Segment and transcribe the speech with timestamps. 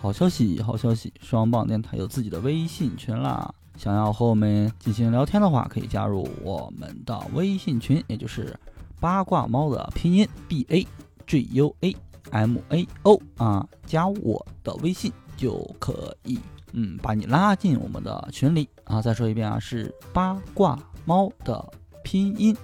[0.00, 1.12] 好消息，好消息！
[1.20, 3.54] 双棒电台有自己的微信群啦！
[3.76, 8.58] 想要和我们进行聊天的话，可以加入我们的微信群，也就是
[8.98, 10.86] 八卦猫的拼音 b a
[11.26, 11.94] g u a
[12.30, 16.40] m a o 啊，加我的微信就可以，
[16.72, 19.02] 嗯，把你拉进我们的群里啊！
[19.02, 21.62] 再说一遍啊，是八卦猫的
[22.02, 22.56] 拼音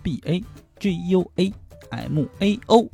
[0.00, 0.40] b a
[0.78, 1.52] g u a
[1.90, 2.88] m a o，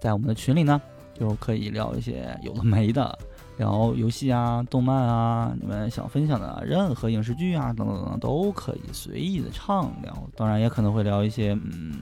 [0.00, 0.80] 在我们的群里呢。
[1.18, 3.18] 就可以聊一些有的没的，
[3.56, 10.14] 聊游戏啊、动漫啊，你们想分享的任何影视剧啊，等等等等，都可以随意的畅聊。
[10.36, 11.94] 当然，也可能会聊一些嗯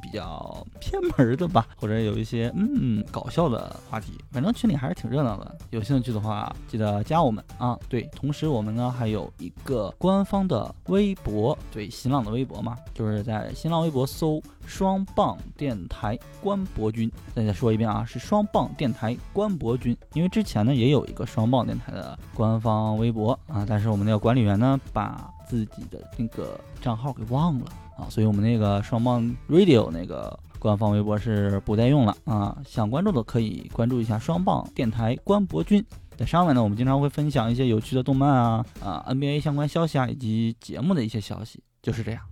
[0.00, 4.12] 比较偏门的吧，或者有一些嗯搞笑的话题。
[4.30, 7.78] 反正群里还是挺热闹的，有兴趣的话记得加我们啊。
[7.90, 14.42] 对，同时我们呢还有一个官方的微博，对，新浪的微博嘛，就是在新浪微博搜。
[14.66, 19.96] 双棒电台关博君，再再说一遍啊，是双棒电台关博君。
[20.14, 27.66] 因为之前呢也有一个双棒电台的官方微博啊，但是我们那个管理员呢把自己的那个账号给忘了
[27.98, 32.56] 啊，所以我们那个双棒 radio 那个官方微博是不再用了啊。
[32.66, 35.84] 想关注的可以关注一下双棒电台关博君，
[36.16, 42.22] 在上面呢我们经常会分享一些有趣的动漫啊啊 NBA 相关消息啊以及节目的一些消息，就是这样。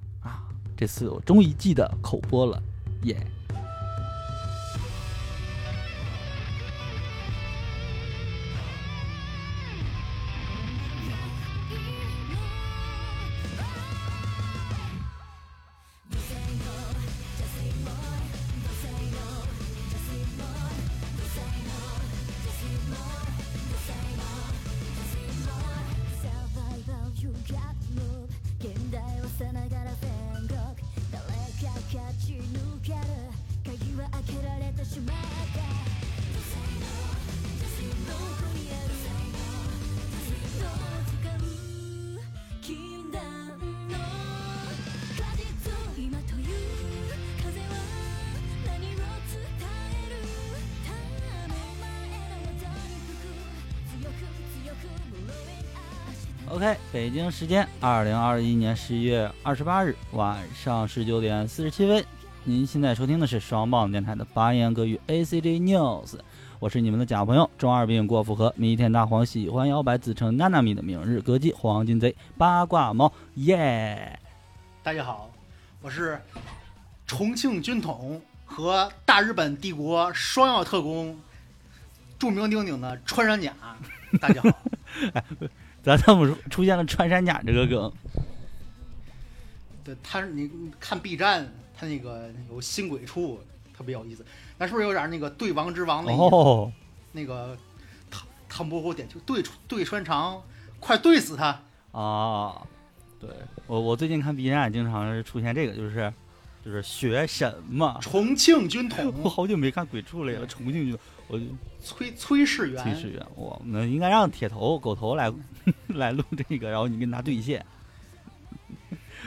[0.81, 2.59] 这次我终于记得口播了，
[3.03, 3.14] 耶。
[56.50, 62.05] ！OK，北京时间二零二一年十一月二十八日晚上十九点四十七分，
[62.43, 66.19] 您现在收听的是双棒电台的八言歌语 ACG News，
[66.59, 74.19] 我是你们的假朋友中二病过符合弥天大黄喜欢摇摆自称娜娜米的明日歌姬黄金贼八卦猫耶！
[74.83, 75.31] 大家好，
[75.81, 76.21] 我是
[77.06, 81.16] 重庆军统和大日本帝国双药特工
[82.19, 83.55] 著名鼎鼎的穿山甲，
[84.21, 84.50] 大家好。
[85.82, 87.92] 咱怎么出现了穿山甲这个梗？
[89.82, 93.41] 对他，你看 B 站，他那个有新鬼畜，
[93.76, 94.24] 特别有意思。
[94.58, 96.70] 咱是不是有点那个对王之王那哦，
[97.12, 97.56] 那个
[98.10, 100.42] 唐唐伯虎点秋对对穿肠，
[100.78, 102.60] 快对死他啊！
[103.18, 103.30] 对
[103.66, 106.12] 我我最近看 B 站，经常是出现这个，就是
[106.64, 109.12] 就是学什么重庆军 统。
[109.22, 110.98] 我好久没看鬼畜了呀，重庆军，
[111.30, 111.44] 我就。
[111.82, 115.32] 崔崔世元，崔世元，我们应该让铁头狗头来
[115.88, 117.64] 来录这个，然后你跟他对线。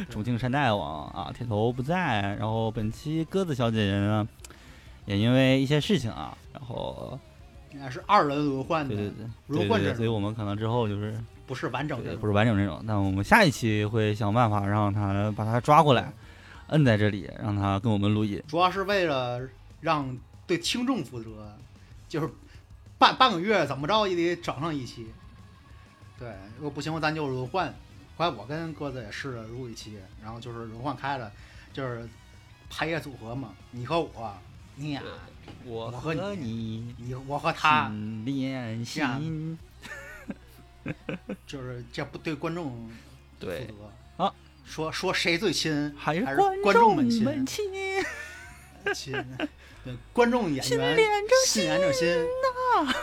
[0.10, 4.28] 重庆山大王啊，铁头不在，然后本期鸽子小姐姐呢，
[5.06, 7.20] 也因为一些事情啊，然后
[7.72, 11.16] 应该是二轮轮换的，对对对，轮换所以我们可能之后就是
[11.46, 16.12] 不是完整的，不是完整这种，但我们下一期会想办法让他把他抓过来，
[16.68, 19.42] 摁在这里，让他跟我们录音，主要是为了
[19.82, 20.16] 让
[20.48, 21.56] 对听众负责，
[22.14, 22.30] 就是。
[22.96, 25.08] 半半个月怎么着也得整上一期，
[26.18, 27.68] 对，如果不行咱就轮换。
[28.16, 31.30] 后来我跟鸽子也试着录一期，然后就是轮换开了，
[31.74, 32.08] 就是
[32.70, 34.38] 排列组合嘛，你和我，
[34.76, 35.04] 你俩，
[35.66, 37.92] 我和你，你我和他，
[38.24, 39.60] 连心，
[41.46, 42.90] 就是这不对观众
[43.42, 44.34] 负责啊。
[44.64, 46.24] 说说谁最亲，还是
[46.62, 47.46] 观众们亲？
[48.94, 49.14] 亲，
[49.84, 52.94] 对，观众演员心连着心呐。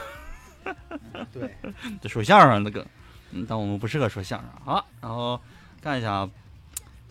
[1.33, 1.57] 对，
[2.01, 2.85] 这说相声的梗，
[3.33, 5.41] 嗯，但我们不适合说相声好，然后
[5.83, 6.29] 看一下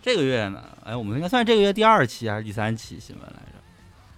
[0.02, 3.58] 这个月呢，哎，我们应该算是这个月第二期还是第三期新闻来着？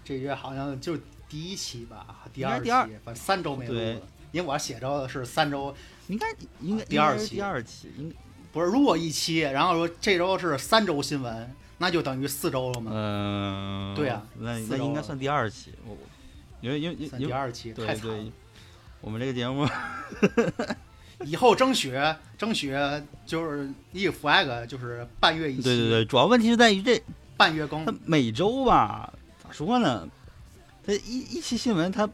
[0.04, 0.96] 这个月好像就
[1.28, 2.70] 第一期吧，第二期，
[3.04, 3.74] 反正三周没录。
[4.32, 5.74] 因为我写着的是三周，
[6.08, 6.26] 应该
[6.60, 8.14] 应该第二期，第二期，应
[8.52, 11.54] 不是如果一期，然后说这周是三周新闻。
[11.82, 12.92] 那就等于四周了吗？
[12.94, 15.74] 嗯，对啊，那那应该算第二期。
[15.84, 15.96] 我
[16.60, 18.24] 因为因为因为第二期太惨了。
[19.00, 19.68] 我们这个节目
[21.26, 22.00] 以后争取
[22.38, 22.72] 争取
[23.26, 25.62] 就是一 flag 就是半月一期。
[25.64, 27.02] 对对对，主要问题是在于这
[27.36, 27.84] 半月更。
[27.84, 29.12] 它每周吧，
[29.42, 30.08] 咋说呢？
[30.86, 32.08] 它一一期新闻它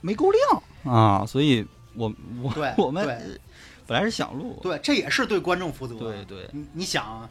[0.00, 0.62] 没够量
[0.94, 2.10] 啊，所以我
[2.42, 3.38] 我对我们对
[3.86, 5.94] 本来是想录，对，这也是对观众负责。
[5.96, 7.28] 对对你你想，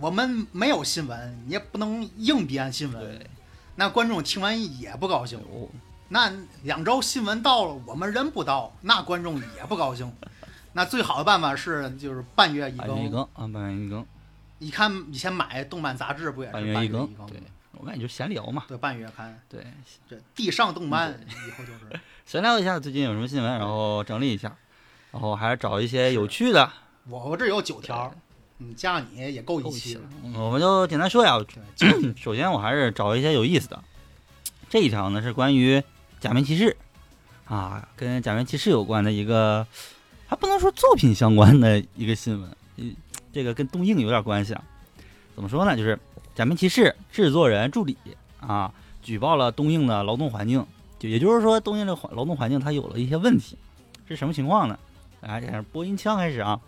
[0.00, 3.26] 我们没有新闻，你也不能硬编新闻，对，
[3.76, 5.40] 那观众听完也不高兴。
[6.08, 6.30] 那
[6.64, 10.12] 两周新闻到了，我们人不到，那观众也不高兴。
[10.74, 13.22] 那最好的办法是，就是半月一半月一更。
[13.34, 14.04] 啊，半月一更，
[14.58, 17.42] 你看以前买动漫杂志不也是半半月月一更更？，对，
[17.72, 19.38] 我感觉就闲聊嘛，对，半月刊。
[19.48, 19.66] 对，
[20.08, 21.10] 这地上动漫
[21.46, 22.00] 以后就是。
[22.24, 24.54] 闲聊一下最近有什么新闻，然后整理一下，
[25.10, 26.70] 然后还是找一些有趣的，
[27.08, 28.14] 我我这有九条，
[28.62, 30.02] 嗯，加上你也够一期了。
[30.22, 31.38] 嗯我们就简单说一下。
[32.16, 33.82] 首先，我还是找一些有意思的。
[34.70, 35.82] 这一条呢是关于
[36.20, 36.76] 假面骑士
[37.46, 39.66] 啊，跟假面骑士有关的一个，
[40.26, 42.56] 还不能说作品相关的一个新闻。
[42.76, 42.94] 嗯，
[43.32, 44.62] 这个跟东映有点关系啊。
[45.34, 45.76] 怎么说呢？
[45.76, 45.98] 就是
[46.34, 47.96] 假面骑士制作人助理
[48.40, 48.72] 啊，
[49.02, 50.64] 举报了东映的劳动环境，
[50.98, 53.58] 就也就是说，东映的劳动环境它有了一些问题。
[54.06, 54.78] 是什么情况呢？
[55.20, 56.60] 来，开始播音腔开始啊。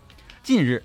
[0.43, 0.83] 近日，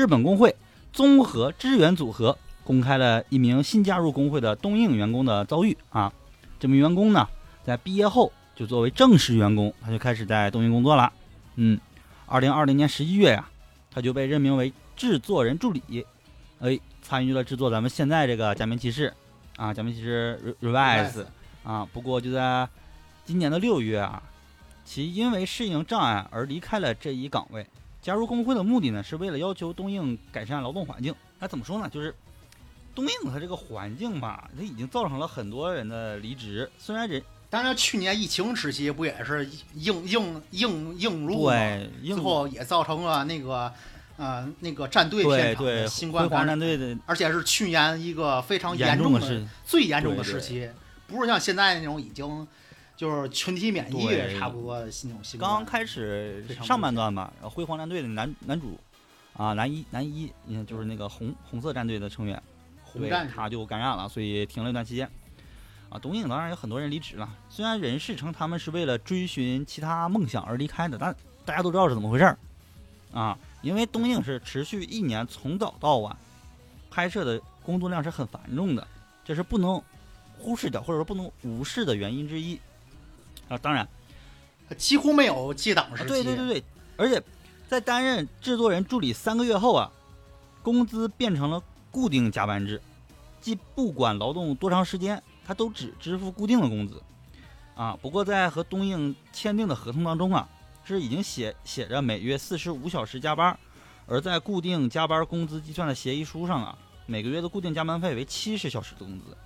[0.00, 0.56] 日本工会
[0.94, 6.10] 综合支援组合公开了一名新加入工会的东映员工的遭遇啊。
[6.58, 7.28] 这名员工呢，
[7.62, 11.12] 在毕业后就作为正式员工，他就开始在东映工作了。
[11.56, 11.78] 嗯，
[12.24, 13.46] 二零二零年十一月呀、
[13.90, 16.06] 他就被任命为制作人助理，
[16.60, 19.12] 哎，参与了制作咱们现在这个假面骑士
[19.56, 21.26] 啊，假面骑士 Re- Revise
[21.62, 21.86] 啊。
[21.92, 22.66] 不过就在
[23.26, 24.22] 今年的六月啊，
[24.82, 27.66] 其因为适应障碍而离开了这一岗位。
[28.02, 31.14] 加入工会的目的呢，是为了要求东映改善劳动环境。
[31.38, 31.88] 那怎么说呢？
[31.88, 32.14] 就是
[32.94, 36.70] 东映它这个环境吧，它已经造成了很多人的离职。
[36.78, 39.44] 虽然人当然，去年疫情时期不也是
[39.74, 41.52] 硬硬硬硬入吗？
[42.04, 43.72] 最后也造成了那个
[44.16, 50.68] 呃那个战队对片场的对新冠感染，战队的而且是去年一个非常严重的是，最严重的时期，
[51.06, 52.46] 不是像现在那种已经
[53.00, 55.50] 就是群体免疫对差不多的那种新冠。
[55.50, 58.78] 刚开始上半段吧，然后辉煌战队的男男主
[59.32, 62.42] 啊男一男一，嗯就是那个红红色战队的成员，
[62.92, 65.08] 对红战他就感染了，所以停了一段期间。
[65.88, 71.16] 啊，东映当然有很多人离职了，虽然人事称他们是为了追寻其他梦想而离开的，但
[71.46, 72.38] 大家都知道是怎么回事儿
[73.14, 73.38] 啊。
[73.62, 76.14] 因为东映是持续一年从早到晚
[76.90, 78.86] 拍摄的工作量是很繁重的，
[79.24, 79.82] 这是不能
[80.36, 82.60] 忽视掉或者说不能无视的原因之一
[83.50, 83.58] 啊。
[83.58, 83.86] 当然，
[84.78, 86.08] 几乎没有记档时啊，期。
[86.08, 86.64] 对对对对，
[86.96, 87.22] 而且
[87.68, 89.92] 在担任制作人助理三个月后啊，
[90.62, 92.80] 工资变成了固定加班制，
[93.42, 97.02] 即不管劳动多长时间，他都只支付固定的工资。
[97.74, 100.48] 啊，不过在和东映签订的合同当中啊，
[100.84, 103.58] 是已经写写着每月四十五小时加班，
[104.06, 109.36] 而在固定加班工资计算的协议书上啊，每个月的固定加班费为七十小时的工资。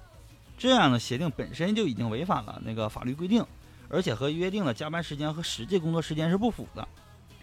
[0.59, 3.45] 这样的协定本身就已经违反了那个法律规定，
[3.95, 6.89] 而且和约定的加班时间和实际工作时间是不符的，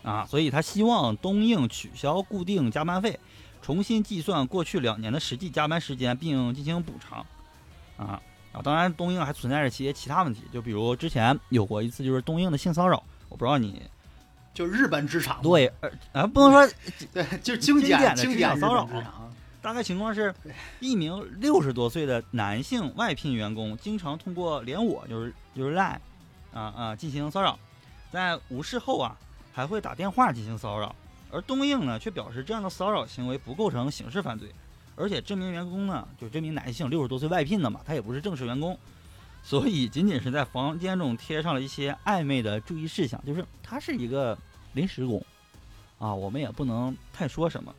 [0.03, 3.17] 啊，所以他希望东映取消固定加班费，
[3.61, 7.25] 重新计算过去两年的实际加班时间，并进行补偿，
[7.95, 8.21] 啊
[8.51, 13.81] 啊，当然东映还存在着一些其他问题，就比如之前有过一次就是东映的性骚扰，我不知道你
[14.53, 16.75] 就日本职场， 对，呃啊不能说
[17.13, 18.89] 对，就是经经典的职经典日场骚扰。
[19.61, 20.33] 大概情况是，
[20.79, 25.99] 一名六十多岁的男性外聘员工经常通过连我就是就是 Line
[26.53, 27.57] 啊啊进行骚扰，
[28.11, 29.17] 在无视后啊
[29.53, 30.95] 还会打电话进行骚扰，
[31.31, 34.49] 而东映呢却表示这样的骚扰行为不构成刑事犯罪，
[34.95, 38.77] 而且这名员工呢就这名男性六十多岁外聘的嘛，他也不是正式员工，
[39.43, 44.37] 所以仅仅是在房间中贴上了一些暧昧的注意事项，就是他是一个
[44.73, 45.23] 临时工
[45.99, 47.73] 啊，我们也不能太说什么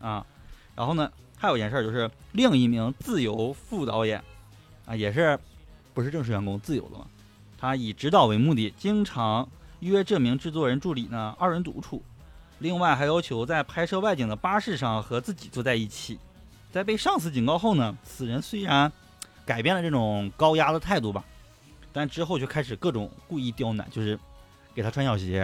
[0.00, 0.26] 啊。
[0.74, 4.22] 然后呢，还有一件事就是另一名自由副导演，
[4.84, 5.38] 啊，也是
[5.94, 7.06] 不是正式员工，自由的嘛。
[7.58, 9.48] 他以指导为目的，经常
[9.80, 12.02] 约这名制作人助理呢二人独处，
[12.58, 16.18] 另外还要求在拍摄外景的巴士上和自己坐在一起。
[16.72, 18.92] 在被上司警告后呢，此人虽然
[19.46, 21.24] 改变了这种高压的态度吧，
[21.92, 24.18] 但之后就开始各种故意刁难，就是
[24.74, 25.40] 给他穿小鞋，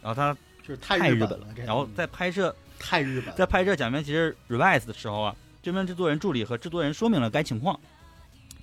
[0.00, 7.78] 然后他就是太日本了，然后在拍摄太日本，在拍摄《假面骑士 Revise》的时候啊，这名制作人助理和制作人说明了该情况，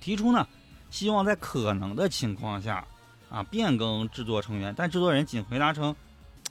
[0.00, 0.48] 提出呢，
[0.94, 2.86] 希望在可能的情况下
[3.28, 5.92] 啊变更制作成员，但制作人仅回答称，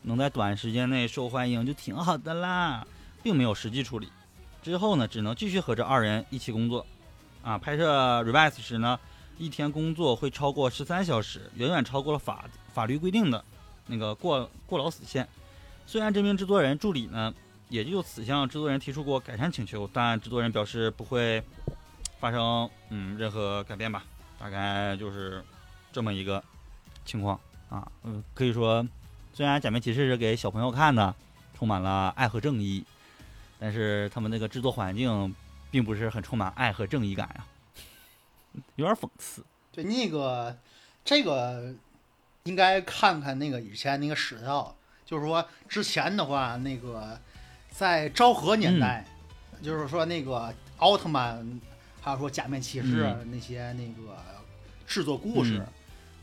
[0.02, 2.86] 能在短时间内受欢迎就挺好的啦，
[3.24, 4.12] 并没有实际处理。
[4.62, 6.86] 之后呢，只能继续和这二人一起工作，
[7.42, 9.00] 啊，拍摄 Revise 时呢，
[9.38, 13.42] 一天工作会超过十三小时，远远超过了法法律规定的
[13.88, 15.26] 那个过过劳死线。
[15.86, 17.34] 虽然这名制作人助理呢。
[17.70, 21.42] 也就此向制作人提出过改善请求，但制作人表示不会
[22.20, 24.04] 发生嗯任何改变吧，
[24.44, 25.42] 大概就是
[25.94, 26.44] 这么一个
[27.06, 28.86] 情况啊，嗯，可以说
[29.34, 31.16] 虽然假面骑士是给小朋友看的，
[31.58, 32.84] 充满了爱和正义，
[33.58, 35.34] 但是他们那个制作环境
[35.72, 37.46] 并不是很充满爱和正义感呀，
[38.76, 39.46] 有点讽刺。
[39.72, 40.58] 对，那个
[41.06, 41.74] 这个
[42.44, 47.18] 应该看看那个以前那个史料，就是说之前的话，那个
[47.72, 49.06] 在昭和年代，
[49.62, 51.62] 就是说那个奥特曼，
[52.02, 54.18] 还有说假面骑士、嗯那些那个
[54.94, 55.60] 制作故事。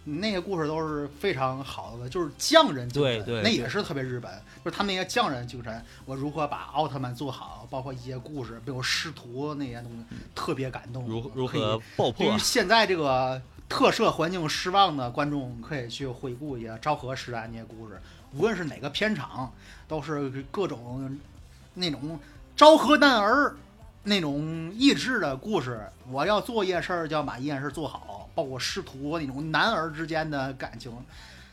[0.05, 4.31] 那些故事都是非常好的，就是匠人精神，对对那也是特别日本，
[4.65, 11.05] 就是他们那些匠人精神，我如何把奥特曼做好，包括一些故事，比如师徒那些东西，特别感动。
[11.07, 12.39] 如如何爆破对于？
[12.39, 18.01] 现在这个特摄环境失望的观众，可以去回顾一下昭和时代那些故事，
[18.33, 19.53] 无论是哪个片场，
[19.87, 21.19] 都是各种
[21.75, 22.19] 那种
[22.57, 23.55] 昭和男儿
[24.03, 25.87] 那种励志的故事。
[26.11, 30.93] 我要做一件事儿，就要把一件事做好，包括师徒那种男儿之间的感情。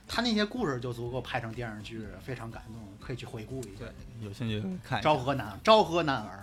[0.09, 3.83] 他那些故事就足够拍成电视剧，非常感动，可以去回顾一下。
[4.21, 5.01] 有兴趣看一下。
[5.01, 6.39] 昭和男，昭和男儿，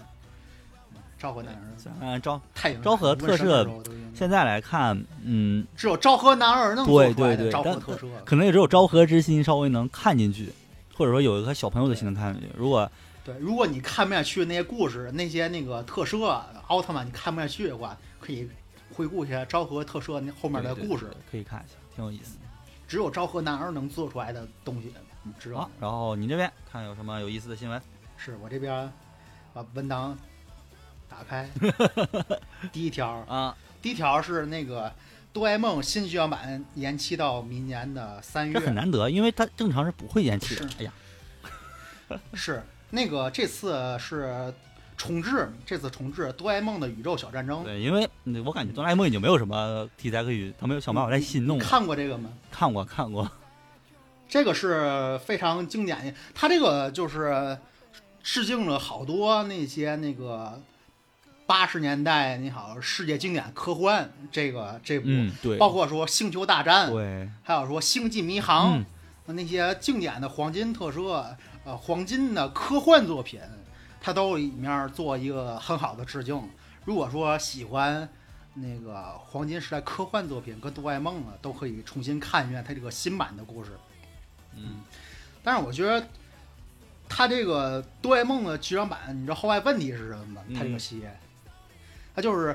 [0.92, 1.60] 嗯昭和男儿，
[2.02, 3.66] 嗯，昭太有昭和特摄
[4.14, 8.06] 现在来看，嗯，只有昭和男儿能做对对对昭和特摄。
[8.26, 10.52] 可能也只有昭和之心稍微能看进去，
[10.94, 12.50] 或者说有一颗小朋友的心能看进去。
[12.54, 12.90] 如果
[13.24, 16.20] 对，如果你看不下去那些故事，那些那个特摄
[16.66, 18.46] 奥特曼你看不下去的话，可以
[18.94, 21.06] 回顾一下昭和特摄那后面的故事。
[21.06, 22.38] 对可以看一下，挺有意思。
[22.86, 27.80] 只有昭和男儿能做出来的东西，你知道然后你这边看有什么有意思的新闻？
[28.16, 28.92] 是我这边
[29.52, 30.16] 把文档
[31.08, 31.48] 打开，
[32.72, 34.92] 第一条，啊，第一条是那个
[35.32, 40.76] 哆啦 A 梦新剧场版延期到明年的三月这很，难得，因为它正常是不会延期的是。
[40.78, 40.92] 哎呀，
[42.34, 44.52] 是那个这次是
[44.96, 47.64] 重置，这次重置哆啦 A 梦的宇宙小战争。
[47.64, 51.58] 对，因为嗯我感觉哆啦 A 梦已经没有什么题材可以，他没有想办法再新弄。
[51.58, 52.30] 看过这个吗？
[52.50, 53.30] 看过看过，
[54.28, 57.58] 这个是非常经典的，它这个就是
[58.22, 60.60] 致敬了好多那些那个
[61.46, 68.78] 八十年代你好世界经典科幻这个这部，嗯，对，包括说《星球大战》，对，还有说《星际迷航》
[69.26, 73.40] 嗯，那些经典的黄金特摄，呃，黄金的科幻作品，
[74.04, 76.38] 它都里面做一个很好的致敬。
[76.84, 78.06] 如果说喜欢
[78.52, 83.70] 那个黄金时代科幻作品跟哆啦 A 梦啊，都可以重新看一遍它这个新版的故事。
[84.54, 84.82] 嗯，
[85.42, 86.06] 但是我觉得
[87.08, 90.42] 它这个哆啦 A 梦的剧场版，你知道后来问题是什么吗？
[90.54, 91.18] 它这个嗯系列，
[92.14, 92.54] 它就是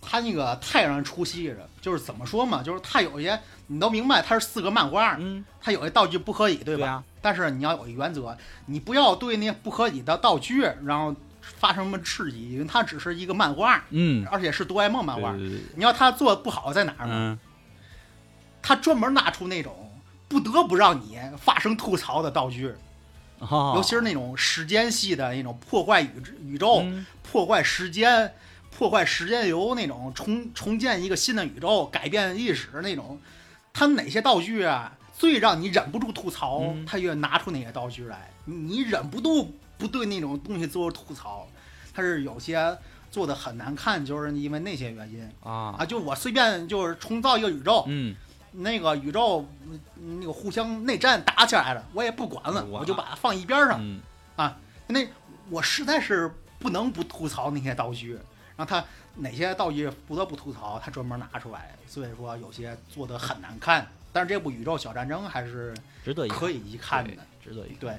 [0.00, 1.68] 它那个太让人出戏了。
[1.80, 3.38] 就是怎么说嘛，就是它有一些
[3.68, 6.80] 你都明白，它是四个漫画，嗯，它有些道具不合理，对吧？
[6.80, 8.36] 对啊，但是你要有一原则，
[8.66, 15.32] 你不要对那些不合理的道具，然后发生什么质疑，因为它只是一个漫画，嗯，而且是哆啦 A 梦漫画。
[15.32, 17.12] 对对对，你要他做的不好在哪儿呢？
[17.14, 17.38] 嗯，
[18.62, 19.90] 它专门拿出那种
[20.28, 22.74] 不得不让你发生吐槽的道具，
[23.38, 23.74] 哦。
[23.76, 26.10] 尤其是那种时间系的那种破坏宇
[26.44, 27.04] 宇宙、嗯。
[27.22, 28.34] 破坏时间、
[28.70, 33.20] 破坏时间流那种重重建一个新的宇宙、改变历史那种，
[33.72, 36.86] 他哪些道具啊最让你忍不住吐槽，嗯。
[36.86, 41.46] 他越拿出那些道具来，你你忍不住不对那种东西做吐槽，
[41.92, 42.74] 他是有些
[43.10, 45.76] 做的很难看，就是因为那些原因啊。
[45.78, 48.16] 啊，，就我随便就是重造一个宇宙，嗯，
[48.52, 49.78] 那个宇宙嗯
[50.20, 53.78] 那个互相内战打起来了，我也不管了，我就把它放一边上。
[53.78, 54.00] 嗯，
[54.86, 55.06] 那
[55.50, 58.14] 我实在是不能不吐槽那些道具，
[58.56, 58.82] 然后他
[59.16, 63.86] 哪些道具不得不吐槽，他专门拿出来，所以说有些做的很难看。
[64.12, 65.74] 但是这部《宇宙小战争》还是
[66.04, 67.78] 值得一可以一看的，值得一看。
[67.80, 67.98] 对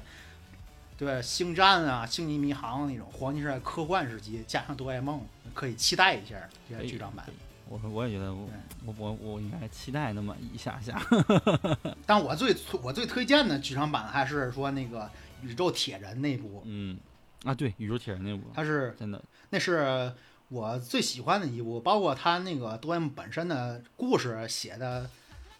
[0.98, 5.20] 对，星战啊、星际迷航那种黄金时代科幻时期，加上哆啦 A 梦，
[5.52, 6.36] 可以期待一下
[6.68, 7.26] 这些剧场版
[7.68, 8.48] 我我也觉得我
[8.84, 11.02] 我我我应该期待那么一下下。
[12.06, 15.10] 但我最我最推荐的剧场版还是说那个
[15.42, 16.98] 宇宙铁人那部，嗯，
[17.44, 20.12] 啊，对，宇宙铁人那部它是真的，那是
[20.50, 25.10] 我最喜欢的一部，包括它那个哆啦 A 梦本身的故事写的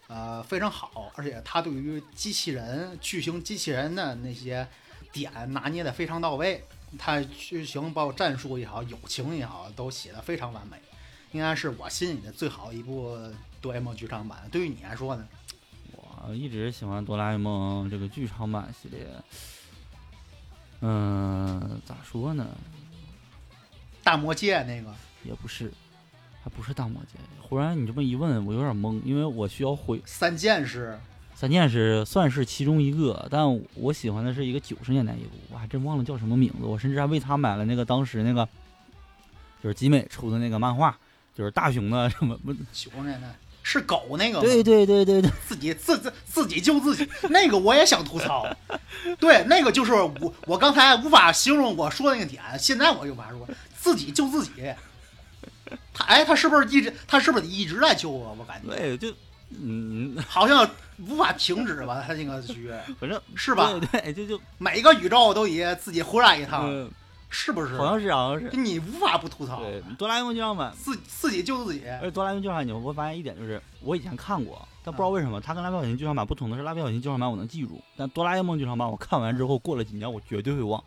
[0.07, 4.67] 呃非常好，而且他对于机器人巨型机器人的那些
[5.11, 6.63] 点拿捏的非常到位，
[6.97, 10.77] 他剧情包括战术也好，友情也好，都写的非常完美，
[11.31, 13.17] 应该是我心里的最好一部
[13.61, 14.47] 哆啦 A 梦剧场版。
[14.51, 15.27] 对于你来说呢？
[16.25, 19.07] 我一直喜欢哆啦 A 梦这个剧场版系列。
[20.81, 22.45] 嗯，咋说呢？
[24.03, 24.93] 大魔界那个
[25.23, 25.71] 也不是，
[26.43, 27.17] 还不是大魔界。
[27.41, 30.99] 忽然你这么一问，我有点懵，因为我需要回三剑士，
[31.35, 33.43] 三剑士算是其中一个，但
[33.75, 36.65] 我喜欢的是一个九十年代一部，我还真忘了叫什么名字。
[36.65, 38.47] 我甚至还为他买了那个当时那个
[39.63, 40.97] 就是集美出的那个漫画，
[41.33, 44.41] 就是大雄的什么不九十年代是狗那个吗？
[44.43, 48.45] 对对对对对，自己自自自己救自己，那个我也想吐槽。
[49.19, 54.51] 对，那个就是我我刚才无法形容我说的那个点，现在我就把说自己救自己。
[55.93, 58.35] 他哎，他是不是一直他是不是一直在救我？
[58.39, 59.13] 我感觉对就
[59.49, 63.71] 嗯， 好像无法停止吧，他那个剧 反正是吧？
[63.91, 66.89] 对对，就就每个宇宙都以自己回来一趟，嗯，
[67.29, 67.77] 是不是？
[67.77, 71.83] 好像是好像是，你无法不吐槽，对，哆啦 A 梦剧场版，自自己救自己。
[71.87, 80.83] 而且哆啦 A 梦剧场版你会发现一点就是，我以前看过，但不知道为什么它跟蜡笔小新剧场版不同的是，蜡笔小新剧场版我能记住，但哆啦 A 梦剧场版我看完之后过了几年我绝对会忘，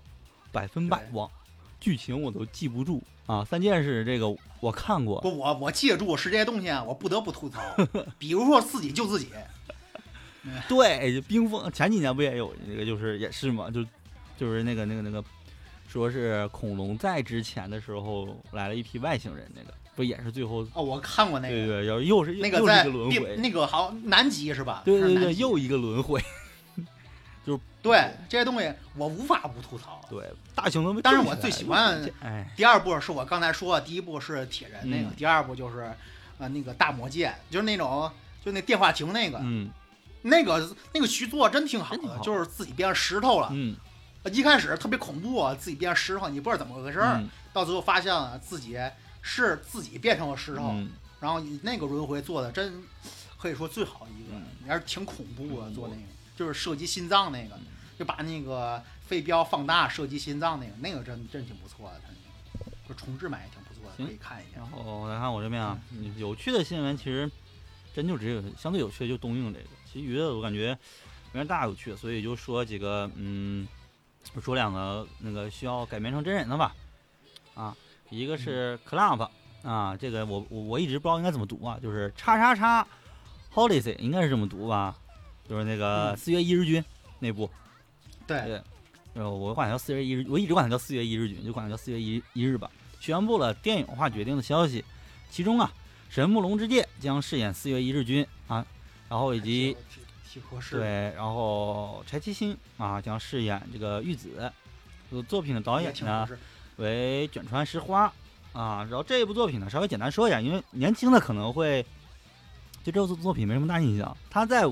[0.51, 1.31] 百分百忘，
[1.81, 3.45] 剧情我都记不住啊。
[3.45, 4.27] 三件事这个
[4.61, 7.61] 我看过，不，我我记得住是这些东西啊，我不得不吐槽。
[8.19, 9.29] 比如说自己救自己，
[10.69, 13.85] 对，冰封前几年不也有那个，就是也是嘛，就
[14.37, 15.23] 就是那个那个那个，
[15.89, 24.83] 说是恐龙在之前的时候来了一批外星人，那个不也是最后哦，我看过那个，对对，要又是又是一那个在个轮回，那个好南极是吧？
[24.85, 26.23] 对对对，又一个轮回，
[27.87, 30.01] 对这些东西我无法不吐槽。
[30.11, 35.15] 对，大雄他们但是我最喜欢哎，第二部是我刚才说的，第一部是铁人那个，嗯。
[35.17, 35.95] 第二部就是
[36.39, 38.11] 呃那个大魔界，就是那种
[38.45, 39.71] 就那电话亭那个，嗯。
[40.23, 42.23] 那个那个徐作真挺好的，真挺好。
[42.23, 43.49] 就是自己变成石头了。
[43.53, 43.77] 嗯。
[44.33, 47.29] 一开始特别恐怖啊，自己变成石头，你不知道怎么回事儿，嗯。
[47.53, 48.77] 到最后发现了自己
[49.23, 50.91] 是自己变成了石头，嗯，
[51.21, 52.83] 然后那个轮回做的真
[53.39, 56.03] 可以说最好一个嗯，也是挺恐怖的，嗯做那个
[56.37, 57.59] 就是射击心脏那个，
[57.99, 64.67] 就把那个飞镖放大射击心脏那个，那个真真挺不错的，他那个就重置版也挺不错的，行可以看一下然。
[64.67, 65.79] 后来看我这边啊，
[66.17, 67.31] 有趣的新闻其实
[67.95, 70.77] 真就只有相对有趣的就东映这个，其余的我感觉
[71.33, 73.67] 没啥大有趣的，所以就说几个嗯，
[74.43, 76.75] 说两个那个需要改编成真人的吧，
[77.55, 77.77] 啊，
[78.11, 79.29] 一个是 club
[79.63, 82.87] 啊，这个我我我一直不知道应该怎么读啊，就是叉叉叉
[83.53, 84.95] holiday 应该是这么读吧，
[85.49, 86.85] 就是那个嗯四月一日军
[87.19, 87.51] 那部，
[88.27, 88.63] 对，对，
[89.15, 92.71] 呃，我管它叫四月一日，我一直管它叫四月一日军，就管它叫四月一一日吧。
[93.01, 94.85] 宣布了电影化决定的消息，
[95.31, 95.73] 其中啊，
[96.09, 98.67] 神木隆之介将饰演四月一日君啊，
[99.09, 99.77] 然后以及。
[100.71, 104.53] 对，然后柴崎幸啊将饰演这个玉子。
[105.27, 106.29] 作品的导演呢。
[106.77, 108.13] 为卷川石花
[108.53, 108.85] 啊。
[108.85, 111.83] 然后这一部作品呢，稍微简单说一下，因为年轻的可能会
[112.85, 114.15] 对这部作品没什么大印象。
[114.29, 114.67] 他在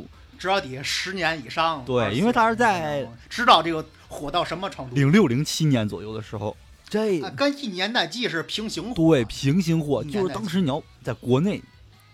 [0.44, 1.82] 至少得十年以上。
[1.86, 4.94] 对因为他是在知道这个火到什么程度。
[4.94, 6.54] 零六零七年左右的时候，
[6.86, 8.94] 这啊跟一年代记是平行火。
[8.94, 11.62] 对，平行火就是当时你要在国内，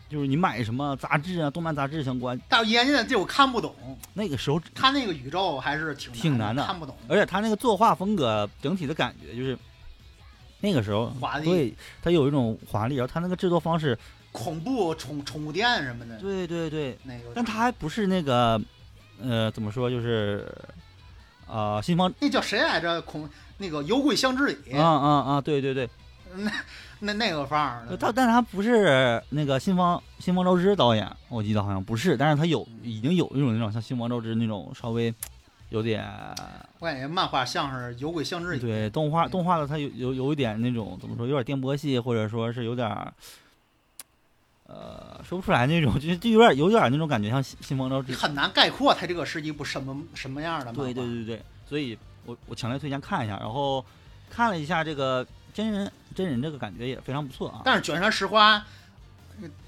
[0.08, 3.74] 就是你买什么杂志啊、动漫杂志相关，但一年代记我看不懂，
[4.14, 6.96] 那个时候，他那个宇宙还是挺挺难的看不懂。
[7.08, 9.58] 而且他那个作画风格整体的感觉就是
[10.60, 13.98] 那个时候华丽对，他有一种华丽，然后他那个制作方式，
[14.32, 17.32] 恐怖宠宠物店什么的，对对对，那个。
[17.34, 18.60] 但他还不是那个，
[19.20, 20.46] 呃，怎么说就是，
[21.48, 23.00] 啊，新方，那叫谁来着？
[23.02, 25.88] 恐那个有鬼相之里，啊啊啊，对对对，
[26.36, 26.52] 那
[27.00, 27.96] 那那个范儿的。
[27.96, 35.12] 他但他不是那个新方新方昭之导演，我记得好像不是，但是他有嗯已经有一种那种像新方昭之那种稍微
[35.70, 36.04] 有点
[36.78, 38.58] 我感觉漫画像是有鬼相之里。
[38.58, 43.12] 对动画嗯动画的，它有有有一点那种怎么说，有点电波系，或者说是有点儿
[44.70, 48.12] 呃说不出来那种， 就就有点有点那种感觉，像新新风招之。
[48.14, 50.82] 很难概括它这个是一部什么什么样的漫画。
[50.82, 53.84] 对对对对，所以我我强烈推荐看一下，然后
[54.30, 57.62] 看了一下这个真人真人这个感觉也非常不错啊。
[57.64, 58.64] 但是卷山石花，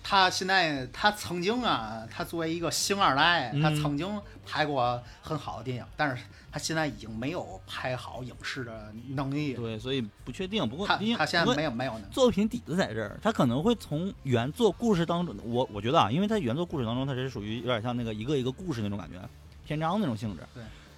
[0.02, 9.60] 他现在他曾经啊，他作为一个星二代，嗯他曾经拍过很好的电影，但是他现在已经没有拍好影视的能力了。
[9.60, 10.68] 对，所以不确定。
[10.68, 12.04] 不过他他现在没有没有呢。
[12.10, 19.18] 作品底子在这儿，他可能会从原作故事当中，我我觉得啊，因为他原作故事当中，他是属于有点像那个一个一个故事那种感觉，
[19.66, 20.42] 篇章那种性质。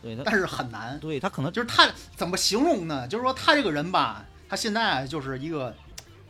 [0.02, 3.06] 对，但是很难，对他可能就是他怎么形容呢？
[3.06, 5.74] 就是说他这个人吧，他现在就是一个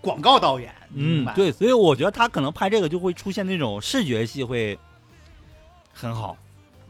[0.01, 4.79] 广告导演，嗯对，所以我觉得他可能拍这个就会出现那种视觉系会
[5.93, 6.37] 很好。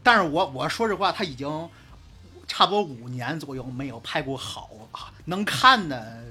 [0.03, 1.49] 但是我我说实话，他已经
[2.47, 4.71] 差不多五年左右没有拍过好
[5.27, 6.23] 能看的、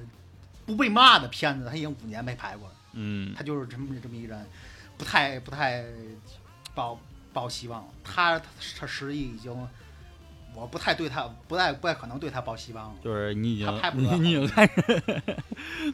[0.65, 2.75] 不被骂的片子，他已经五年没拍过了。
[2.93, 4.45] 嗯，他就是这么这么一人，
[4.97, 5.83] 不太不太
[6.75, 6.99] 抱
[7.33, 7.87] 抱希望。
[8.03, 8.39] 他
[8.79, 9.67] 他实力已经，
[10.53, 12.95] 我不太对他不太不太可能对他抱希望了。
[13.03, 15.23] 就是你已经他拍不你得你已经开始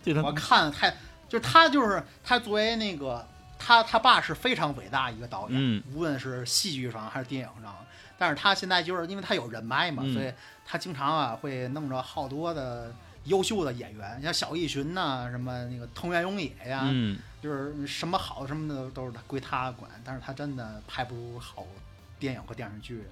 [0.03, 0.91] 对他我看太
[1.29, 3.25] 就是他就是他作为那个
[3.57, 7.73] 他他爸是非常伟大一个导演，嗯无论是戏剧上还是电影上。
[8.19, 10.31] 但是他现在就是因为他有人脉嘛，嗯所以
[10.65, 21.65] 他经常啊会弄着好多的优秀的演员，像小栗旬呐、什么那个藤原勇也呀，嗯就是什么好什么的都是他归他管，但是他真的拍不出好
[22.19, 23.03] 电影和电视剧，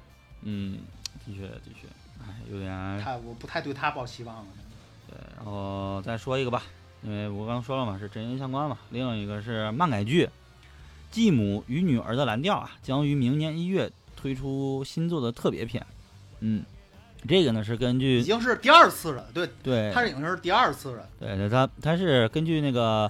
[0.42, 0.80] 嗯，
[1.26, 1.88] 的确的确，
[2.22, 4.46] 哎，有点他我不太对他抱希望了。
[5.10, 6.62] 对，然后再说一个吧，
[7.02, 8.78] 因为我刚刚说了嘛，是真人相关嘛。
[8.90, 10.26] 另一个是漫改剧
[11.10, 15.86] 《继母与女儿的蓝调》啊，将于明年一月推出新作的特别篇。
[16.42, 16.64] 嗯，
[17.26, 21.08] 这个呢是根据已经是第二次了，对，对他这已经是第二次了。
[21.20, 23.10] 对对，它它是根据那个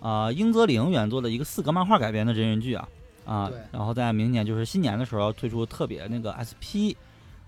[0.00, 2.88] 啊、英泽岭原作的一个四格漫画改编的真人剧啊
[3.24, 6.96] 啊对，然后在明年就是新年的时候推出特别那个 SP。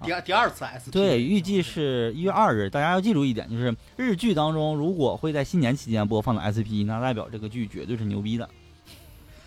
[0.01, 2.71] 第二第二次 SP 对，预计是一月二日。
[2.71, 8.49] 大家要记住一点，就是日剧当中如果会在新年期间播放的 SP，那代表这个剧绝对是牛逼的。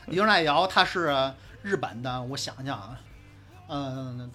[0.08, 3.00] 铃濑遥他是日本的，我想想啊，
[3.72, 4.30] 嗯，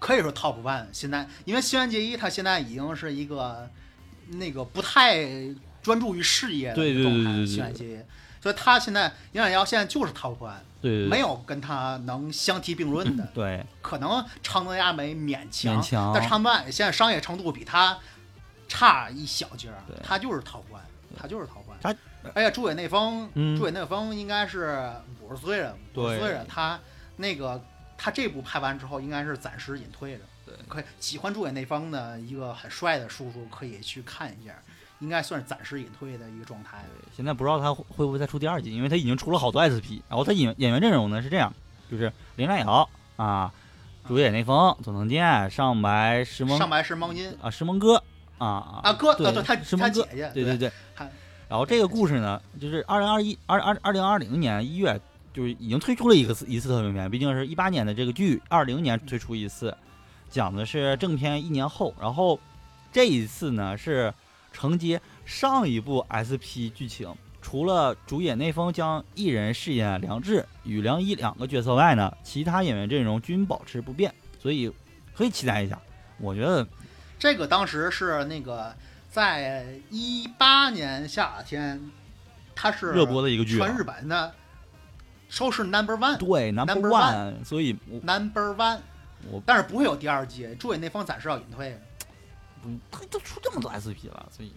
[0.00, 0.86] 可以说 top one。
[0.92, 3.70] 现在因为新垣结衣他现在已经是一个
[4.28, 5.24] 那个不太
[5.80, 8.00] 专注于事业的状态，对对对新垣结衣，
[8.40, 13.24] 所以他现在铃濑遥现在就是 top one，对对对，没有跟他能相提并论的。
[13.32, 13.64] 对。
[13.80, 16.12] 可能长泽亚美勉强，勉强。
[16.12, 17.96] 但长泽雅美现在商业程度比他
[18.66, 20.80] 差一小截儿，他就是 top one，
[21.16, 21.78] 他就是 top one。
[21.80, 21.94] 他
[22.34, 23.56] 而且朱伟内丰，嗯。
[23.56, 26.80] 朱伟内丰应该是五十岁了，五对十岁了，他
[27.16, 27.62] 那个
[28.02, 30.20] 他这部拍完之后，应该是暂时隐退的。
[30.44, 34.52] 对可以喜欢主演那方的一个很帅的叔叔，可以去看一下，
[34.98, 36.84] 应该算是暂时隐退的一个状态。
[37.16, 40.02] 现在不知道他会会不会再出第二季，因为他已经出了好多 SP。
[40.08, 41.54] 然后他演演员阵容呢是这样，
[41.88, 43.52] 就是林濑遥啊、
[44.08, 48.02] 主演内丰、佐藤健、上白石萌上白石萌音啊石萌哥
[48.38, 50.72] 啊啊哥，对啊对，他石萌哥他姐姐，对对对。
[51.48, 54.98] 然后这个故事呢，就是二零二一二二二零二零年一月，
[55.32, 59.74] 就是已经推出了一个一次特别篇，毕竟是一八年的这个剧，二零年推出一次，
[60.28, 61.94] 讲的是正片一年后。
[62.00, 62.38] 然后
[62.92, 64.12] 这一次呢是
[64.52, 74.70] 承接上一部 SP 剧情，除了主演内丰将一人饰演梁志与梁一两个角色外呢，其他演员阵容均保持不变，所以
[75.14, 75.80] 可以期待一下。
[76.18, 76.66] 我觉得
[77.18, 78.74] 这个当时是那个
[79.08, 81.80] 在一八年夏天，
[82.54, 84.34] 它是热播的一个剧啊全日本的
[85.32, 88.78] 收视 number one 对 number one，所以 number one，
[89.30, 91.74] 我但是不会有第二季，朱伟那方暂时要隐退，
[92.66, 94.52] 嗯，他都出这么多 SP 了，所以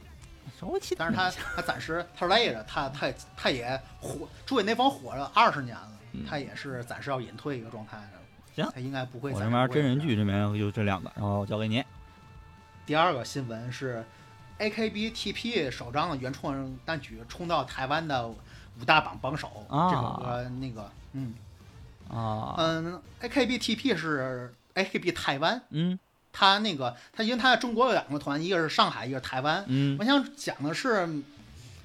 [0.60, 1.56] 稍微期待但是他。
[1.56, 3.08] 他暂时他累着，他他
[3.38, 8.20] 他也火，朱伟那方火了二十年了，嗯他也是暂时要隐退一个状态的。
[8.54, 11.82] 行他应该不会我这边真人剧这边就这两个，然后交给你。
[12.86, 14.04] 第二个新闻是
[14.60, 18.30] ，AKB-TP 首张原创单曲冲到台湾的
[18.80, 19.90] 五大榜榜首，啊。
[19.90, 21.34] 这个那个，嗯。
[22.10, 25.98] 啊，嗯，AKB-TP 是 AKB 台湾，嗯。
[26.32, 29.64] 他那个他因为他在中国有两个团，一个是上海，一个是台湾。
[29.68, 29.98] 嗯。
[30.00, 31.08] 我想讲的是，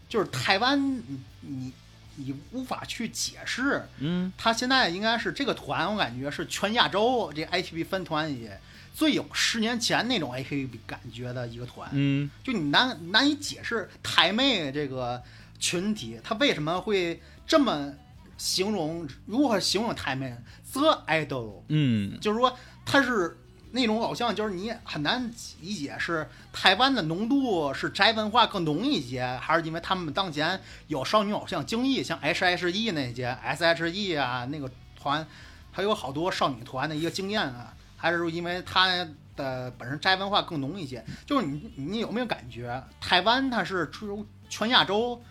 [0.09, 1.73] 就是台湾你你
[2.17, 4.33] 你无法去解释，嗯。
[4.37, 8.51] 他现在应该是这个团，我感觉是全亚洲这 AKB 分团里
[8.93, 11.89] 最有十年前那种 AKB 感觉的一个团。
[11.93, 12.29] 嗯。
[12.43, 15.23] 就你难难以解释台妹这个
[15.61, 17.93] 群体，他为什么会这么
[18.37, 19.07] 形容？
[19.27, 20.35] 如何形容台妹
[20.73, 23.37] ？The idol，嗯就是说他是
[23.73, 34.69] 那种偶像，就是你很难理解是台湾的浓度是宅文化更浓一些，还是因为他们当前有少女偶像经历，像 S.H.E 那些 S.H.E 啊那个
[34.99, 35.25] 团，
[35.71, 41.05] 还有好多少女团的一个经验啊，还是因为它的本身宅文化更浓一些？
[41.27, 45.23] 就是你你有没有感觉台湾它是出全亚洲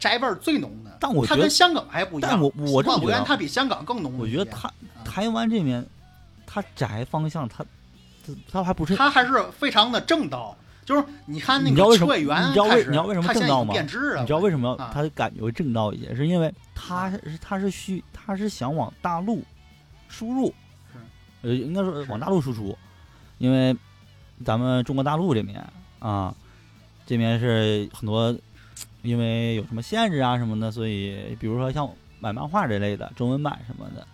[0.00, 0.96] 宅味儿最浓的？
[0.98, 2.30] 但我觉得它跟香港还不一样。
[2.32, 4.18] 但我我这么觉得我觉得它比香港更浓。
[4.18, 4.68] 我觉得它
[5.04, 5.86] 台湾这边，
[6.46, 7.64] 它宅方向它
[8.26, 8.96] 它它还不是。
[8.96, 10.56] 它还是非常的正道。
[10.82, 16.12] 就是你看那你知道为什么你知道为你知道为什么正道吗变质了，你知道为什么啊他感觉会正道一些？
[16.16, 19.44] 是因为他是他是需他是想往大陆
[20.08, 20.52] 输入，
[21.42, 22.76] 呃，应该说是往大陆输出，
[23.38, 23.76] 因为
[24.44, 25.64] 咱们中国大陆这边
[26.00, 26.34] 啊，
[27.06, 28.36] 这边是很多
[29.02, 34.06] 因为有什么限制啊什么的，所以比如说像买漫画这类的中文版什么的，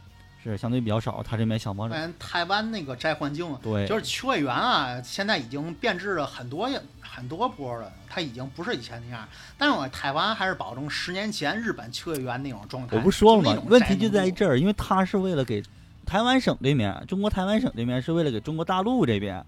[0.43, 1.23] 是相对比较少。
[1.23, 6.71] 他这边想方嗯，台湾那个宅环境，对，就是秋叶原啊，现在已经变质了很多
[7.01, 9.27] 很多波了，它已经不是以前那样。
[9.59, 12.97] 但是我台湾还是保证十年前日本秋叶原那种状态。
[12.97, 13.43] 我不说了？
[13.43, 15.63] 吗问题就在于这儿，因为他是为了给
[16.05, 19.45] 台湾省这边，中国台湾省这边是为了给中国大陆这边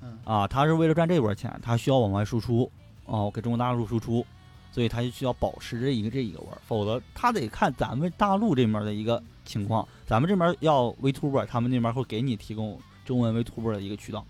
[0.00, 2.70] 嗯，啊，他是为了赚这波钱，他需要往外输出
[3.06, 4.24] 哦，给中国大陆输出，
[4.72, 14.24] 所以他就需要保持着一个这一个味儿，否则他得看咱们大陆这边的一个情况，咱们这边要 VTuber，他们那边会给你提供中文 VTuber 的一个渠道。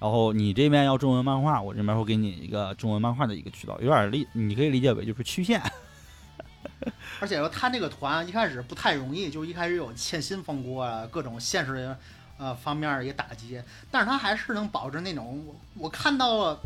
[0.00, 5.62] 然后你这边要中文漫画，我这边会给你一个中文漫画的一个渠道，有点理，你可以理解为就是曲线。
[7.20, 11.96] 而且说他那个团一开始不太容易，就一开始有欠薪风波啊，各种现实
[12.36, 13.58] 呃方面儿也打击，
[13.90, 16.58] 但是他还是能保持那种我我看到了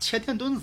[0.00, 0.62] 前田敦子、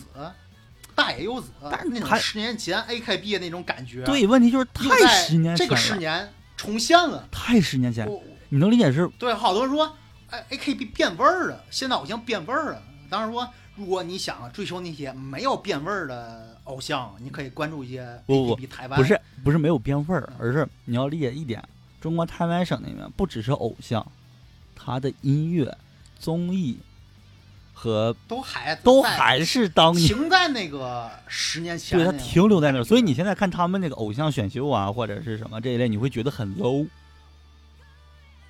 [0.95, 7.27] 大野优子但是那种十年前 AKB 的那种感觉，对，问题就是太十年前了，这个十年重现了。
[7.31, 8.09] 太十年前，
[8.49, 9.95] 你能理解是对好多人说，
[10.31, 12.81] 哎，AKB 变味儿了，现在偶像变味儿了。
[13.09, 18.99] 当然说，如果你想追求那些没有变味儿的偶像，你可以关注一些不不 AKB 台湾。
[18.99, 21.63] 不是不是没有变味儿，而是你要理解一点，
[22.01, 24.05] 中国台湾省那边不只是偶像，
[24.75, 25.77] 他的音乐、
[26.19, 26.79] 综艺
[27.79, 30.07] 和都还都还是当年。
[30.07, 36.87] 停在那个十年前对他停留在那儿，所以你现在看他们那个偶像选秀啊，或者是什么这一类，你会觉得很 low。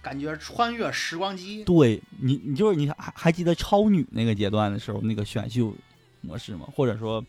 [0.01, 1.65] 感觉穿越时光机。
[1.65, 5.73] 对你，你就是你还还记得超女那个阶段的时候那个选秀
[6.21, 6.65] 模式吗？
[6.73, 7.21] 或者说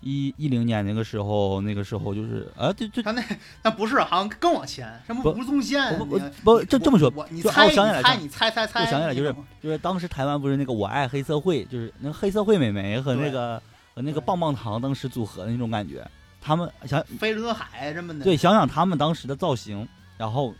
[0.00, 3.22] 一一零年那个时候，那个时候就是啊，对对，他那
[3.62, 6.04] 那不是，好像更往前，什么吴宗宪，不
[6.44, 13.60] 不这这么说你猜我想起来你猜你猜猜猜，我想起来就是就是当时台湾不是那个我爱黑社会，就是那个黑社会美眉和那个
[13.94, 16.06] 和那个棒棒糖当时组合的那种感觉。
[16.40, 20.54] 他们想飞轮海什么的，对，想想他们当时的造型，然后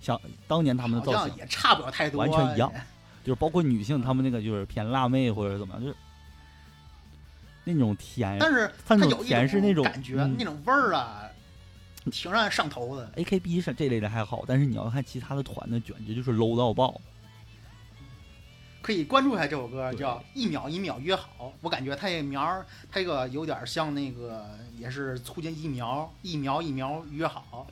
[0.00, 2.68] 想当年他们的造型，也差不了太多，完全一样
[3.22, 5.94] 就是包括女性，她们那个就是偏辣妹或者怎么样，就是
[7.64, 8.36] 那种甜。
[8.38, 11.28] 但是它它那种有一甜是那种感觉，嗯那种味儿啊，
[12.10, 13.10] 挺让人上头的。
[13.16, 17.00] A K B 是这类的还好，但是你要看其他的团的，简直就是 low 到爆。
[18.82, 21.28] 可以关注一下这首歌，叫《一秒一秒约好》。
[21.60, 27.66] 我感觉它这苗儿，它这个有点像那个，也是促进疫苗，一苗一苗约好，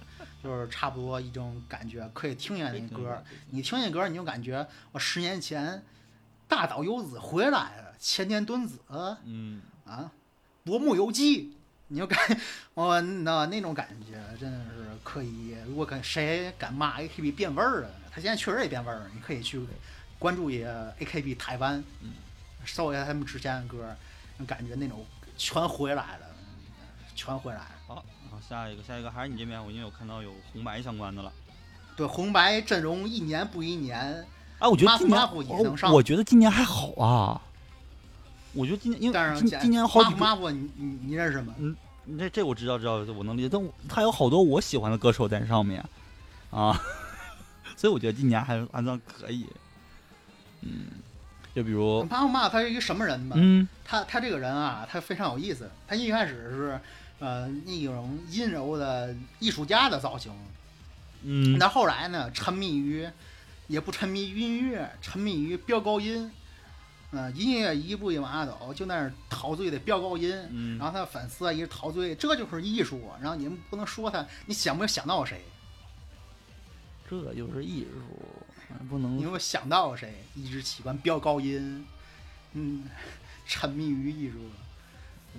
[0.45, 2.07] 就是差不多一种感觉。
[2.13, 5.83] 可以听一下那歌，你听那歌，你就感觉我十年前
[6.47, 8.79] 大岛优子回来了，前田敦子
[9.25, 10.11] 嗯，啊，
[10.65, 11.53] 薄暮游击，
[11.89, 12.19] 你就感
[12.75, 15.57] 我那那种感觉真的是可以。
[15.67, 19.61] 如果跟谁敢骂 AKB 变味儿了，他现在确实也变味儿了，你可以去
[20.19, 20.69] 关注一下
[21.01, 22.13] AKB 台湾，嗯
[22.67, 23.97] 搜一下他们之前的歌，
[24.47, 25.07] 感觉那种
[25.39, 26.27] 全回来了，
[27.15, 27.71] 全回来了。
[27.87, 31.33] 好，然后下一个，下一个还是你这边，我因为我看到有红白相关的了。
[31.97, 34.27] 对，红白阵容一年不一年，
[34.59, 37.41] 哎，我觉得今年虎马虎也能上我我觉得今年还好啊。
[38.55, 41.55] 我觉得今年因为今今年好几个，马虎马虎，你你你认识吗？
[41.59, 41.77] 嗯
[42.19, 45.85] 这这我知道知道，我能理解，但我他有好多我喜欢的歌手在上面
[46.51, 46.73] 啊，
[47.77, 49.47] 所以我觉得今年还还算可以。
[50.63, 50.87] 嗯，
[51.55, 53.37] 就比如马虎马虎他是一个什么人吧？
[53.39, 55.71] 嗯他他这个人啊，他非常有意思。
[55.87, 56.81] 他一开始是
[57.19, 60.33] 呃那种阴柔的艺术家的造型，
[61.25, 63.07] 嗯但后来呢，沉迷于
[63.67, 66.31] 也不沉迷于音乐，沉迷于飙高音。
[67.11, 73.11] 嗯、音乐一步一往下走，就那儿陶醉的飙高音，嗯然后他的粉丝啊一直陶醉，这就是艺术。
[73.21, 75.43] 然后你们不能说他，你想没有想到谁？
[77.09, 80.23] 这就是艺术，不能你有没有想到谁？
[80.35, 81.87] 一直喜欢飙高音，
[82.53, 82.85] 嗯，
[83.47, 84.39] 沉迷于艺术。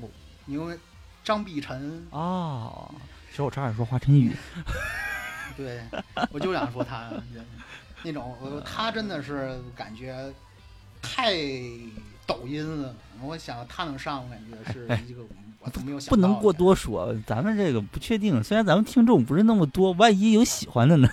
[0.02, 0.10] 我
[0.46, 0.80] 你有没有
[1.24, 2.08] 张碧晨？
[2.12, 2.90] 啊。
[3.30, 4.36] 其实我差点说华晨宇，
[5.56, 5.84] 对，
[6.32, 7.12] 我就想说他
[8.02, 10.34] 那种，呃他真的是感觉
[11.02, 11.34] 太
[12.26, 12.96] 抖音了。
[13.22, 15.22] 我想他能上，我感觉是一个
[15.60, 18.44] 我都没有想不能过多说，咱们这个不确定。
[18.44, 21.10] 虽然咱们听众不是那么多，万一有喜欢的呢？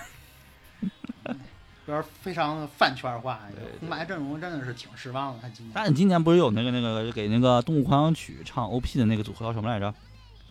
[1.87, 3.40] 有点非常的饭圈化。
[3.81, 5.72] 红白阵容真的是挺失望的，他今年。
[5.75, 9.94] 但今年不是有那个那个给那个《动物狂想曲》唱 OP 的那个组合叫什么来着？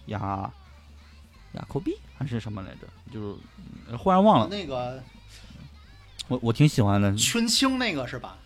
[0.08, 0.52] 雅
[1.54, 2.88] 雅口币还是什么来着？
[3.12, 3.38] 就是
[3.90, 4.48] 嗯忽然忘了。
[4.48, 5.02] 那个
[6.28, 8.38] 我我挺喜欢的，群青那个是吧？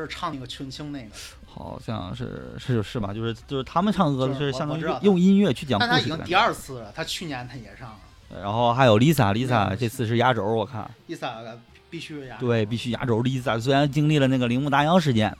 [0.00, 1.10] 是唱那个群青那个，
[1.46, 3.12] 好像是是是吧？
[3.12, 7.98] 就是就是他们唱歌就是是相当于用音乐去讲故事第二次了，他去年他也上了。
[8.42, 10.90] 然后还有 Lisa，Lisa 嗯这次是压轴，我看。
[11.08, 11.56] Lisa
[11.88, 15.34] 必须呀，对，必须压轴 Lisa，虽然经历了那个铃木大洋事件，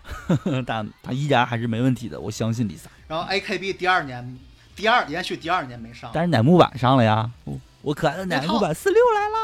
[0.66, 2.86] 但他依然还是没问题的，我相信 Lisa。
[3.06, 4.38] 然后 AKB 第二年，
[4.74, 9.38] 第二连续第二年没上但是乃木坂上了呀，我我可爱的乃木坂四六来啦。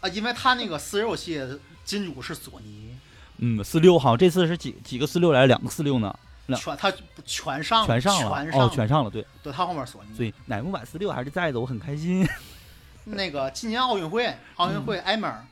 [0.02, 1.40] 啊，因为他那个四六系
[1.84, 2.96] 金主是索尼，
[3.38, 6.92] 嗯，四六好像这次是几几个四六来了，两个四六呢，两全他
[7.24, 10.16] 全上全上了，全上哦，全上了，对，对他后面索尼。
[10.16, 12.28] 所以乃木坂四六还是在的，我很开心。
[13.04, 15.44] 那个今年奥运会，奥运会艾美尔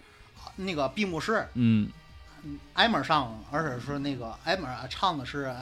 [0.57, 1.89] 那个闭幕式，嗯，
[2.75, 5.55] 艾美尔上了，而且是那个艾美尔唱的是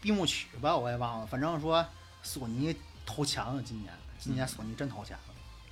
[0.00, 1.84] 闭幕曲吧，我也忘了，反正说
[2.22, 5.16] 索尼投钱了，今年今年索尼真投钱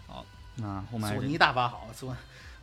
[0.08, 0.24] 了，
[0.56, 2.14] 那后面还是索尼大发好，索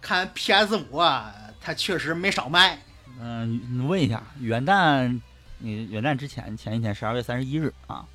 [0.01, 2.79] 看 PS 五啊，它确实没少卖。
[3.19, 5.19] 嗯、你问一下，元旦
[5.57, 8.05] 你元旦之前前一天十二月三十一日啊，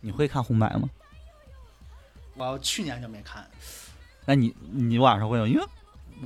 [0.00, 0.88] 你会看红白吗？
[2.34, 3.46] 我去年就没看，
[4.24, 5.46] 那你你晚上会有？
[5.46, 5.66] 因为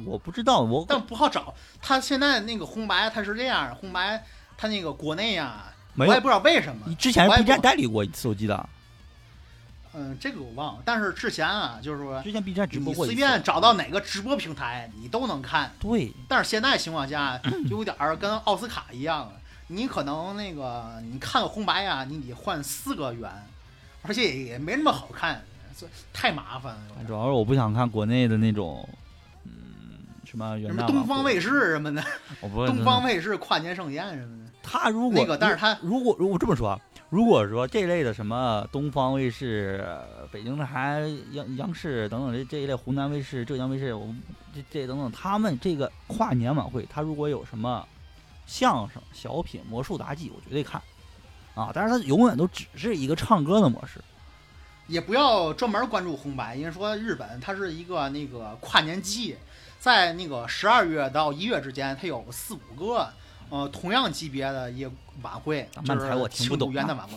[0.05, 1.55] 我不知道，我但不好找。
[1.81, 4.25] 他现在那个红白他是这样，红白
[4.57, 5.65] 他那个国内呀。
[5.97, 6.95] 我也不知道为什么你。
[6.97, 8.69] 之前我也 B 站代理过一次，我记得
[9.99, 10.83] 嗯，这个我忘了。
[10.85, 12.95] 但是之前啊，就是说之前 B 站直播。
[12.95, 15.73] 随便找到哪个直播平台，你都能看。
[15.81, 19.33] 对，但是现在情况下，就有点儿跟奥斯卡一样，
[19.69, 23.31] 你可能那个你看个红白啊、你得换四个元，
[24.03, 25.43] 而且也没那么好看，
[25.79, 27.05] 这太麻烦了。
[27.07, 28.87] 主要是我不想看国内的那种，
[29.45, 29.51] 嗯，
[30.25, 32.05] 什么元什么东方卫视什么的，
[32.41, 39.89] 我不东方卫视跨年盛宴什么的，他如果那个但是他如果如果这么说啊，如果说这类的什么东方卫视、
[40.33, 44.13] 北京台、央央视等等这这一类湖南卫视、浙江卫视，我
[44.53, 47.87] 这这等等，他们这个跨年晚会，他如果有什么
[48.45, 50.83] 相声、小品、魔术杂技，我绝对看
[51.55, 51.71] 啊！
[51.73, 54.01] 但是他永远都只是一个唱歌的模式。
[54.89, 59.37] 也不要专门关注红白，因为说日本它是一个那个跨年季，
[59.79, 63.09] 在那个十二月到一月之间，它有四五个
[63.51, 64.91] 呃同样级别的一个
[65.23, 67.17] 晚会，就是慢才我听不懂啊元旦晚会。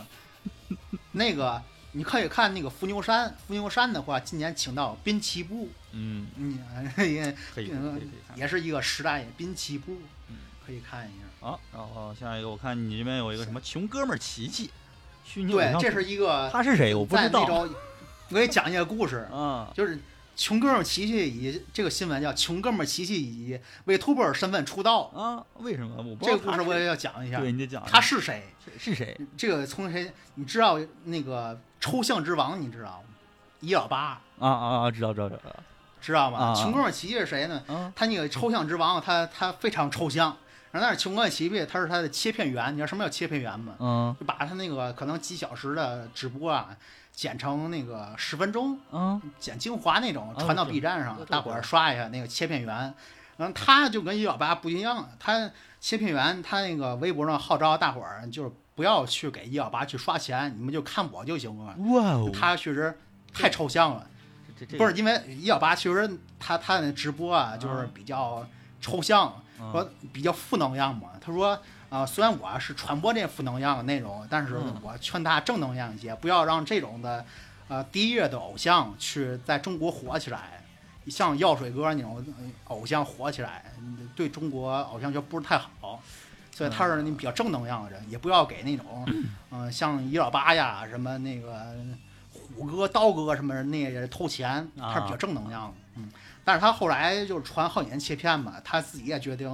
[1.11, 1.61] 那个
[1.93, 6.59] 你可以看那个伏牛山，伏牛山的话，今年请到滨崎步，嗯，嗯，
[6.95, 7.17] 也可以
[7.55, 8.37] 可以可以可以看。
[8.37, 9.97] 也是一个时代滨崎步
[10.29, 11.47] 嗯，可以看一下。
[11.47, 14.69] 啊，然后下一个我看你这边有一个什么穷哥们儿琪琪，
[15.25, 16.93] 虚拟对，这是一个他是谁？
[16.93, 17.43] 我不知道。
[18.31, 19.97] 我给你讲一个故事，嗯，就是
[20.39, 25.97] 穷哥们儿琪琪以这个新闻叫穷哥们儿琪琪以 VTuber 身份出道，啊，为什么？
[25.97, 27.51] 我不知这道这个故事我也要讲一下对，。
[27.51, 27.83] 你得讲。
[27.85, 28.41] 他是谁？
[28.63, 29.19] 是是谁？
[29.35, 30.09] 这个从谁？
[30.35, 32.59] 你知道那个抽象之王？
[32.59, 33.09] 你知道吗？
[33.59, 34.91] 一老八啊啊啊！
[34.91, 35.55] 知道知道知道。
[35.99, 36.55] 知道吗？
[36.55, 37.61] 穷哥们儿琪琪是谁呢？
[37.67, 40.37] 啊他那个抽象之王，他他非常抽象。
[40.71, 43.75] 然后但是穷哥们儿琪琪他是他的切片员，你知道什么叫切片员吗？
[43.79, 46.69] 嗯就把他那个可能几小时的直播啊，
[47.19, 49.21] 剪成那个十分钟，嗯。
[49.37, 52.93] 剪精华那种，啊传到 B 站上大伙儿刷一下那个切片源。
[53.35, 55.51] 然后他就跟一九八不一样，他
[55.81, 61.75] 切片源，他那个微博上号召大伙儿就是不要去给一九八去刷钱，你们就看我就行了。
[61.89, 62.97] 哇哦，他确实
[63.33, 64.07] 太抽象了，
[64.77, 68.47] 不是因为一老八确实他他的直播啊就是比较
[68.79, 69.69] 抽象，嗯。
[69.73, 71.09] 说比较负能量嘛。
[71.19, 77.25] 他说啊、虽然我是传播这负能量的内容，但是嗯我劝大家正能量一些，不要让这种的
[77.67, 80.63] 呃低劣的偶像去在中国火起来。
[81.07, 83.65] 像药水哥那种呃偶像火起来，
[84.15, 85.99] 对中国偶像就不是太好。
[86.51, 89.07] 所以他是那比较正能量的人，也不要给那种，
[89.49, 91.73] 嗯、像一老八呀，什么那个
[92.33, 95.73] 虎哥、刀哥什么那些偷钱，他是比较正能量的。
[95.95, 96.11] 嗯，
[96.43, 99.49] 但是他后来就是传好几年切片嘛，他自己也决定，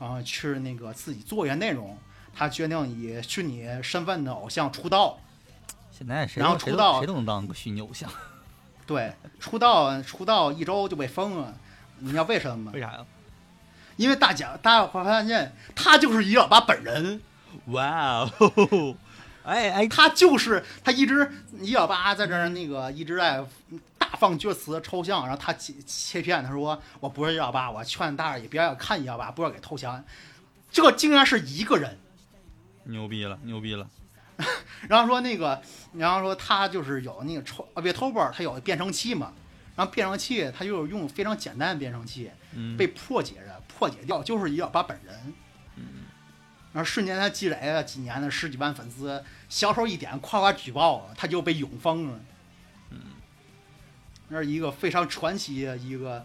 [0.00, 1.96] 啊，去那个自己做一下内容。
[2.32, 5.18] 他决定以虚拟身份的偶像出道，
[5.90, 8.08] 现在谁然后出道谁都能当个虚拟偶像，
[8.86, 11.54] 对，出道出道一周就被封了。
[11.98, 12.80] 你知道为什么吗为？
[12.80, 13.04] 啥呀？
[13.96, 17.20] 因为大家大家会发现，他就是于老八本人，
[17.66, 18.96] 哇哦，
[19.42, 23.48] 哎哎，他就是他一直于老八在这儿那个一直在大
[24.20, 30.04] 放厥词抽象，然后他切切片，他说我不是一老八，我劝大家也不要看一老八，不要给投降。
[30.70, 31.98] 这竟然是一个人，
[32.84, 33.88] 牛逼了，牛逼了，
[34.90, 35.62] 然后说那个，
[35.94, 39.32] 然后说他就是有那个抽啊 VTuber，他有变声器嘛，
[39.74, 45.34] 然后变声器他就是用非常简单的变声器嗯，被破解着，破解掉就是一老八本人。
[45.76, 45.84] 嗯
[46.72, 52.20] 然后瞬间他积累了几年的十几万粉丝，小手一点夸夸举报，他就被永封了。
[54.30, 56.24] 嗯，那是一个非常传奇的一个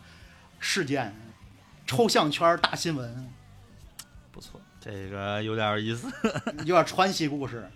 [0.60, 1.14] 事件，
[1.86, 3.30] 抽象圈大新闻，
[4.32, 6.08] 不错，这个有点意思。
[6.66, 7.70] 有点传奇故事。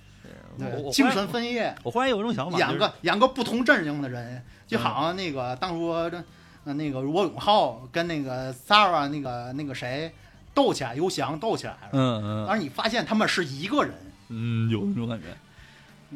[0.91, 6.21] 精神分裂，我忽然有一种想法，演个演个不同阵营的人，就好像那个当初这
[6.65, 10.13] 呃那个罗永浩跟那个 s a r a 那个那个谁
[10.53, 11.89] 斗起来，刘翔斗起来了。
[11.93, 13.93] 嗯嗯但是你发现他们是一个人，
[14.27, 15.27] 嗯，有那种感觉。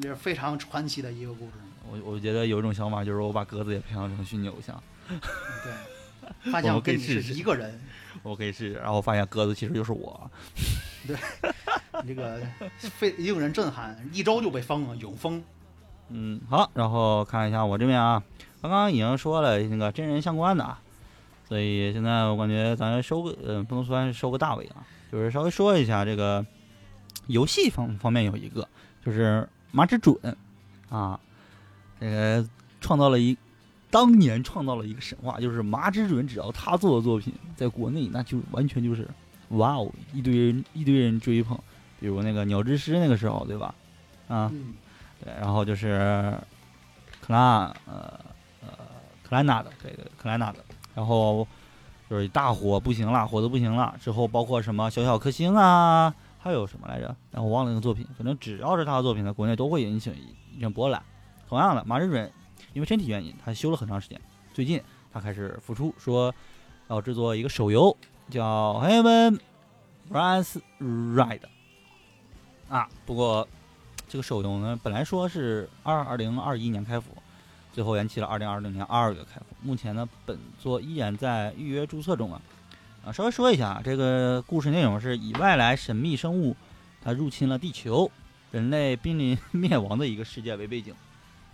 [0.01, 1.53] 也是非常传奇的一个故事。
[1.89, 7.79] 我我觉得有一种想法，就是我把鸽子也培养成虚拟偶像，对，发 现我跟你是一个人，
[8.23, 8.73] 我可以试试。
[8.75, 10.29] 然后发现鸽子其实就是我。
[11.05, 11.17] 对
[12.07, 12.39] 这个
[12.79, 15.43] 非令人震撼，一周就被封了，永封。
[16.07, 18.23] 嗯，好，然后看一下我这边啊，
[18.61, 20.79] 刚刚已经说了那个真人相关的啊，
[21.47, 26.45] 所以现在我感觉咱收个，呃，不能算是收个大尾啊，就是稍微说一下这个
[27.27, 28.65] 游戏方方面有一个，
[29.05, 30.15] 就是马之准
[30.89, 31.19] 啊，
[32.03, 32.45] 这个
[32.81, 33.37] 创造了一
[33.89, 39.07] 当年创造了一个神话，就是麻之准只要他做的作品，在国内那就完全就是
[39.49, 41.57] 哇哦，一堆人一堆人追捧，
[41.99, 43.73] 比如那个鸟之诗那个时候，对吧？
[44.27, 44.73] 啊，嗯，
[45.23, 46.35] 对，然后就是
[47.21, 48.19] 克拉，呃
[48.61, 48.69] 呃，
[49.29, 50.59] 兰纳的，对对，克兰纳的。
[50.95, 51.47] 然后
[52.09, 53.95] 就是大火不行了，火的不行了。
[53.99, 57.15] 之后包括什么小小颗星啊，还有什么来着？
[57.31, 58.05] 然后我忘了那个作品。
[58.17, 60.11] 反正只要是他的作品，在国内都会引起
[60.55, 61.01] 一阵波澜。
[61.47, 62.31] 同样的，马志准
[62.73, 64.19] 因为身体原因，他休了很长时间。
[64.53, 64.81] 最近
[65.11, 66.33] 他开始复出，说
[66.87, 67.95] 要制作一个手游，
[68.29, 69.39] 叫《Heaven
[70.11, 71.39] Runs Ride》
[72.69, 72.89] 啊。
[73.05, 73.47] 不过
[74.07, 77.15] 这个手游呢，本来说是二二零二一年开服，
[77.71, 79.45] 最后延期了二零二零年二月开服。
[79.61, 82.41] 目前呢，本作依然在预约注册中啊。
[83.05, 86.55] 啊，稍微说一下啊，这个故事内容是以外来神秘生物
[87.03, 88.09] 它入侵了地球，
[88.51, 90.95] 人类濒临灭亡的一个世界为背景。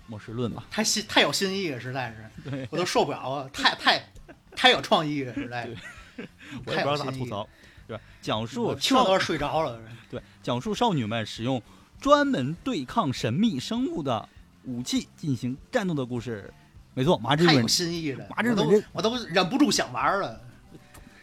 [0.10, 3.49] 末世论吧，太新太有新意了，实在是， 对我都受不了了！
[3.49, 4.03] 太太
[4.55, 6.28] 太有创意了，实在是，
[6.66, 7.47] 我也不知道咋吐槽，
[7.88, 8.03] 对吧？
[8.22, 9.80] 讲述听着都睡着了。
[10.10, 11.62] 对，讲述少女们使用
[12.01, 14.28] 专门对抗神秘生物的
[14.64, 16.51] 武器进行战斗的故事。
[16.95, 20.41] 没错，麻之太有，新意了，麻之我都准我都忍不住想玩了。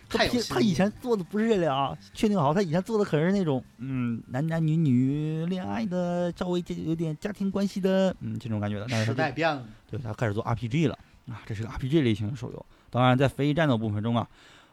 [0.09, 8.87] 他他以前做的不是这个啊，确定好，他以前做的可是那种嗯男男女女恋爱的，稍微这有点家庭关系的，嗯这种感觉的。
[8.89, 10.99] 但是时代变了，对他开始做 RPG 了
[11.29, 12.67] 啊，这是个 RPG 类型的手游。
[12.91, 14.29] 当然，在非战斗部分中啊，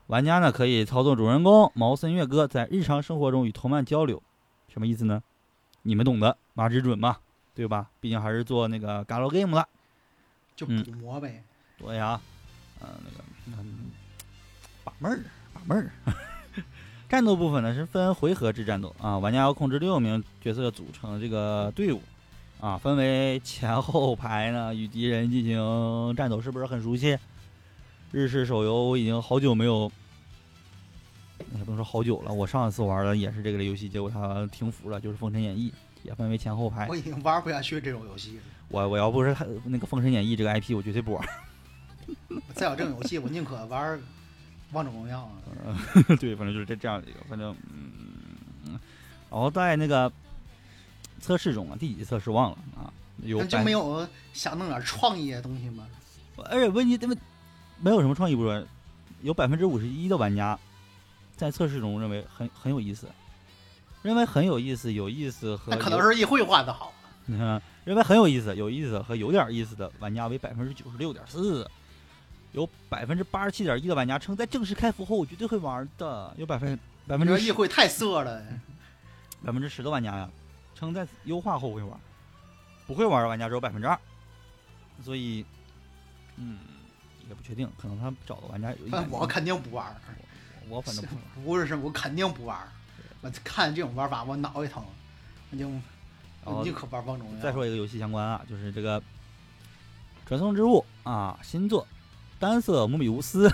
[0.07, 4.21] 玩家呢可以操作主人公毛森月歌在日常生活中与同伴交流，
[4.67, 5.21] 什么意思呢？
[5.81, 7.17] 你们懂的，马之准嘛，
[7.55, 7.89] 对吧？
[7.99, 9.67] 毕竟还是做那个 Galgame 的。
[10.55, 11.43] 就嗯补魔呗。
[11.77, 12.21] 对呀，
[12.79, 13.91] 呃，那个嗯，
[14.83, 15.19] 把妹儿，
[15.53, 15.91] 把妹儿。
[17.09, 22.01] 战斗部分呢是分回合制战斗啊，玩家要控制六名角色组成这个队伍
[22.59, 27.17] 啊，分为前后排呢与敌人进行战斗，是不是很熟悉？
[28.11, 29.91] 日式手游我已经好久没有，
[31.55, 35.71] 也不能说好久了，我上一次玩的也是这个游戏，结果它停服了，就是《封神演义》，
[36.01, 36.95] 也分为前后排我。
[36.95, 38.43] 已经玩不下去这种游戏了。
[38.69, 41.27] 我我要不是它那个《封神演义》这个 IP，我绝对不玩。
[42.55, 43.99] 再有这种游戏，我宁可玩
[44.73, 45.31] 王者荣耀啊。
[46.19, 47.55] 对，反正就是这这样的一个，反正
[48.65, 48.79] 嗯，
[49.31, 50.11] 然后在那个
[51.21, 55.87] 测试中啊，第几次测试忘了啊，有就没有想弄点创意的东西吗？
[56.49, 57.17] 而且问题他们
[57.79, 58.61] 没有什么创意，不说
[59.21, 60.57] 有百分之五十一的玩家
[61.35, 63.07] 在测试中认为很很有意思，
[64.01, 66.91] 认为很有意思、有意思和那可能是议会画的好。
[67.25, 71.65] 你看，认为很有意思、有意思和有点意思的玩家为百分之九十六点四，
[72.53, 78.41] 有百分之八十七点一的玩家称在正式开服后我绝对会玩的，有百分百分之议会太色了，
[79.43, 80.29] 百分之十的玩家呀，
[80.75, 81.99] 称在优化后会玩，
[82.87, 83.99] 不会玩的玩家只有百分之二，
[85.03, 85.45] 所以，
[86.37, 86.59] 嗯，
[87.27, 89.95] 也不确定，可能他找的玩家有一百多反正我肯定不玩。
[90.69, 91.23] 我反正不玩。
[91.43, 92.57] 不是我肯定不玩。
[93.21, 94.85] 我看这种玩法，我脑袋疼，
[95.51, 95.67] 我就
[96.63, 97.41] 宁可玩王者荣耀。
[97.41, 99.01] 再说一个游戏相关啊，就是这个
[100.25, 101.87] 《传送之物》啊，新作
[102.43, 103.49] 单色摩比乌斯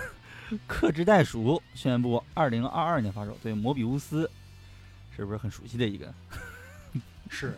[0.66, 3.38] 克制袋鼠宣布二零二二年发售。
[3.44, 4.28] 对，摩比乌斯
[5.16, 6.12] 是不是很熟悉的一个？
[7.30, 7.56] 是，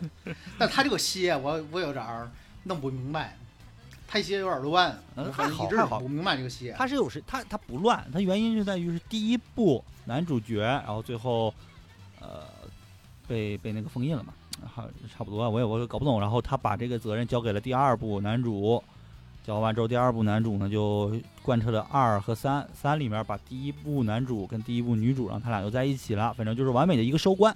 [0.58, 2.30] 但他这个蝎我我有点儿
[2.64, 3.34] 弄不明白，
[4.06, 6.74] 他鞋有点乱，嗯还好还好不明白这个蝎。
[6.76, 11.54] 他是有时他他不乱，他原因就在于是第一部男主角，然后最后
[12.20, 12.42] 呃
[13.26, 14.34] 被被那个封印了嘛，
[14.66, 16.20] 好差不多，我也我也搞不懂。
[16.20, 18.84] 然后他把这个责任交给了第二部男主，
[19.44, 21.12] 交完之后，第二部男主呢就
[21.42, 27.54] 贯彻了二和三，三里面把第一部男主跟第一部女主让他俩又在一起了，反正就是完美的一个收官。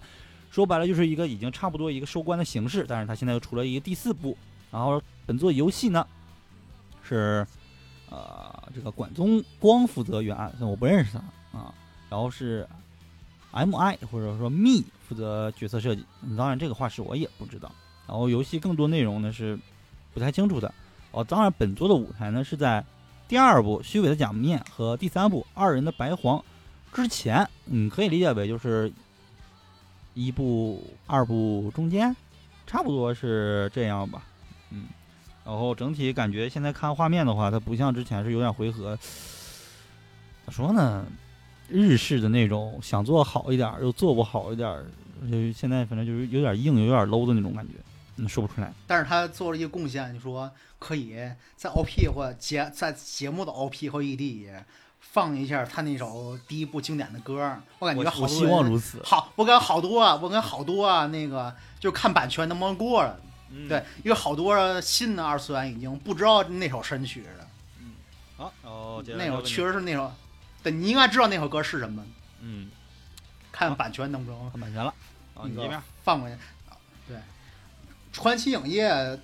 [0.51, 4.37] 说白了就是一个已经差不多一个收官的形式，但是他现在又出了一个第四部，
[4.72, 6.05] 然后本作游戏呢
[7.03, 7.47] 是
[8.11, 11.74] 呃这个管宗光负责原案，我不认识他啊，
[12.09, 12.66] 然后是
[13.53, 16.05] M I 或者说 Me 负责角色设计，
[16.37, 17.70] 当然这个话是我也不知道。
[18.09, 19.57] 然后游戏更多内容呢是
[20.14, 20.72] 不太清楚的。
[21.17, 22.85] 哦，当然本作的舞台呢是在
[23.27, 26.45] 第二部虚伪的假面和第三部二人的白黄
[26.93, 28.93] 之前，嗯，可以理解为就是
[30.12, 32.14] 一部二部中间，
[32.67, 34.25] 差不多是这样吧，
[34.71, 34.85] 嗯。
[35.43, 38.95] 然后整体感觉现在看画面的话，它不像之前是有点回合，
[40.45, 41.07] 咋说呢？
[41.69, 44.85] 日式的那种想做好一点又做不好一点，
[45.31, 47.73] 就现在反正就是有点硬，有点 low 的那种感觉，
[48.17, 48.73] 嗯，说不出来。
[48.87, 51.17] 但是他做了一个贡献，你说可以
[51.57, 54.49] 在 OP 或节在节目的 OP 和 ED
[55.01, 59.01] 放一下他那首第一部经典的歌，我感觉我我希好多人望如此。
[59.05, 63.21] 好，我感觉好多啊，我感觉好多啊，那个就看版权能不能过了。
[63.49, 67.49] 嗯对，因为好多新的二次元已经不知道那首神曲了，
[68.37, 70.12] 好，啊，哦那首确实是那首，
[70.64, 72.05] 对你应该知道那首歌是什么，
[72.41, 72.69] 嗯，
[73.53, 74.93] 看版权能不能看版权了。
[75.35, 76.37] 啊，那个你这边放过去。
[78.17, 79.21] 传奇影业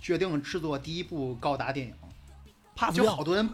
[0.00, 1.94] 决定制作第一部高达电影
[2.74, 3.48] 掉就好，多人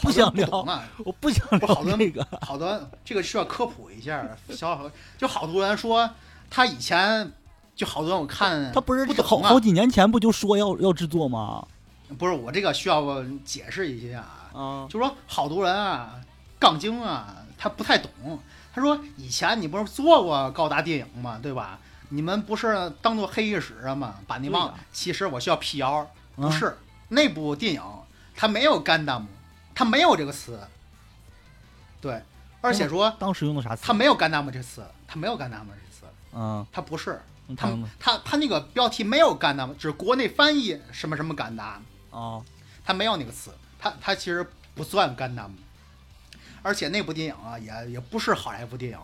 [0.00, 2.26] 不想聊，不懂啊，我不想不好多聊这个。
[2.40, 6.10] 好多这个需要科普一下，小好就好多人说
[6.50, 7.30] 他以前
[7.76, 11.64] 就好多人我看他不是不懂啊好好几年前不就说要要制作吗？
[12.18, 14.18] 不是我这个需要解释一下
[14.52, 16.20] 啊，啊，就说好多人啊，
[16.58, 18.10] 杠精啊，他不太懂。
[18.74, 21.38] 他说以前你不是做过高达电影吗？
[21.40, 21.78] 对吧？
[22.12, 24.20] 你们不是当做黑历史了吗？
[24.26, 24.78] 把那忘了。
[24.92, 26.76] 其实我需要辟谣，不啊是。
[27.08, 27.82] 那部电影
[28.36, 29.26] 它没有干达姆，
[29.74, 30.60] 它没有这个词。
[32.02, 32.22] 对，
[32.60, 33.82] 而且说当时用的啥词？
[33.82, 37.18] 它没有干达姆这词，它没有干达姆这词，嗯，它不是。
[37.56, 42.42] 他他们他他那个标题没有干达姆，只是国内翻译什么什么干达，啊，
[42.84, 45.54] 它没有那个词，它它其实不算干达姆，
[46.62, 48.98] 而且那部电影啊也也不是好莱坞电影，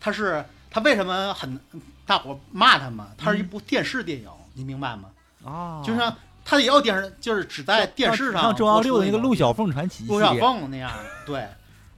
[0.00, 1.60] 它是他为什么很
[2.06, 3.08] 大伙骂他嘛？
[3.18, 5.10] 他是一部电视电影，你明白吗？
[5.44, 10.90] 啊，就像他也有电视，就是只在电视上像中央六的那个陆陆小凤传奇陆小，凤那样，
[11.26, 11.46] 对，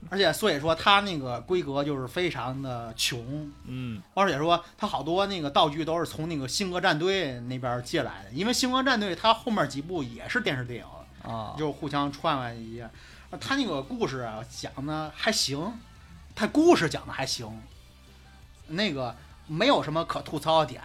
[0.09, 12.89] 而且所以说他那个规格就是非常的穷，嗯而且说他好多那个道具都是从那个星河战队那边借来的，因为星河战队它后面几部也是电视电影，啊，就互相串了一下。
[13.31, 15.73] 呃它那个故事啊讲的还行，
[16.35, 17.47] 他故事讲的还行，
[18.67, 19.15] 那个
[19.47, 20.81] 没有什么可吐槽的点，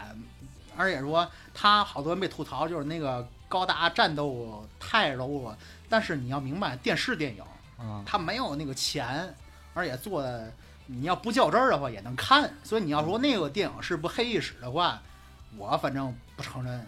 [0.76, 5.58] 而且说他好多人被吐槽就是那个高达战斗太 low 了。
[5.88, 7.42] 但是你要明白，电视电影
[7.78, 9.34] 啊，它没有那个钱，
[9.74, 10.52] 而且做的
[10.86, 12.52] 你要不较真儿的话也能看。
[12.62, 15.02] 所以你要说那个电影是部黑历史的话，
[15.56, 16.86] 我反正不承认。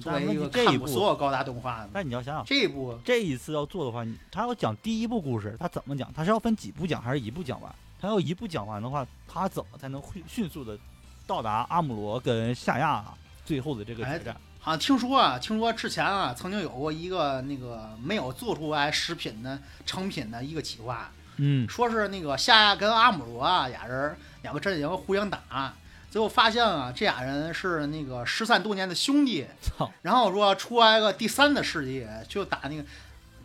[0.00, 6.12] 作为一个看过所，有高达动画的，但你要想想，这一部这一次要做的话，他要讲第一部故事，他怎么讲？
[6.12, 7.74] 他是要分几部讲，还是一部讲完？
[8.00, 10.78] 他要一步讲完的话，他怎么才能迅迅速的
[11.26, 13.04] 到达阿姆罗跟夏亚
[13.44, 14.36] 最后的这个决战？
[14.60, 25.72] 好像听说啊，听说之前啊，曾经有过一个那个没有做出来食品的成品的一个企划，嗯，说是那个夏亚跟阿姆罗啊俩人两个阵营互相打，
[26.10, 32.84] 最后发现啊这俩人是那个失散多年的兄弟， 操，然后说出来个第三的世界，就打那个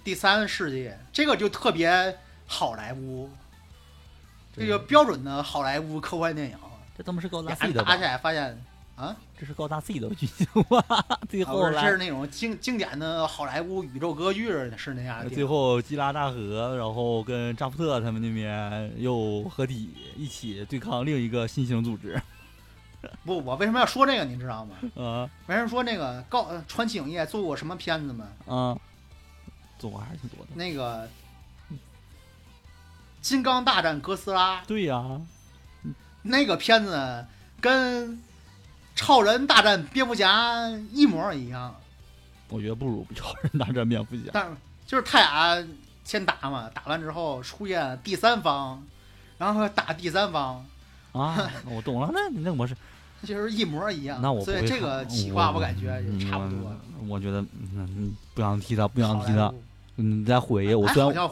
[0.03, 3.29] 第三世界，这个就特别好莱坞，
[4.55, 6.57] 这个标准的好莱坞科幻电影，
[6.97, 8.11] 这他妈是高达俩 C 的吧人打起？
[8.11, 8.63] 来发现
[8.95, 9.15] 啊。
[9.37, 10.85] 这是高达 C 的剧情吧？
[11.27, 15.43] 最啊，后不是，这是，那种经经典的好莱坞宇宙歌剧是那样的最。
[15.43, 22.21] 后基拉大河，然后跟扎夫特他们那边又合体一起对抗另一个新型组织。
[23.25, 24.75] 不，我为什么要说这个，你知道吗？
[24.95, 28.27] 啊没人说那个高呃传奇影业做过什么片子吗？
[28.47, 28.77] 啊，
[29.77, 30.51] 做过还是挺多的。
[30.53, 31.05] 那个
[33.23, 35.01] 《金刚大战哥斯拉》对呀、
[36.21, 37.25] 那个片子
[37.61, 38.09] 跟
[38.95, 41.73] 《超人大战蝙蝠侠》一模一样，
[42.49, 44.23] 我觉得不如超人大战蝙蝠侠。
[44.33, 44.51] 但是
[44.85, 45.65] 就是他俩
[46.03, 48.83] 先打嘛，打完之后出现第三方，
[49.37, 50.63] 然后打第三方，
[51.13, 52.75] 啊，我懂了，那那模式，
[53.23, 54.19] 就是一模一样。
[54.21, 56.59] 那我所以这个企划我感觉嗯也差不多。
[56.99, 59.49] 我我觉得，嗯，嗯不想提他，不想提他。
[59.95, 61.29] 你再回忆，我虽然哎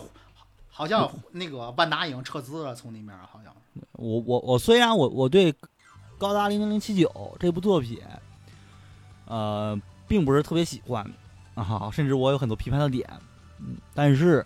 [0.72, 3.54] 好像那个万达已经撤资了，从那面好像。
[3.92, 5.54] 我我我虽然我我对
[6.18, 8.00] 高达零零零七九这部作品，
[9.26, 11.06] 呃，并不是特别喜欢
[11.54, 13.08] 啊，甚至我有很多批判的点，
[13.60, 14.46] 嗯，但是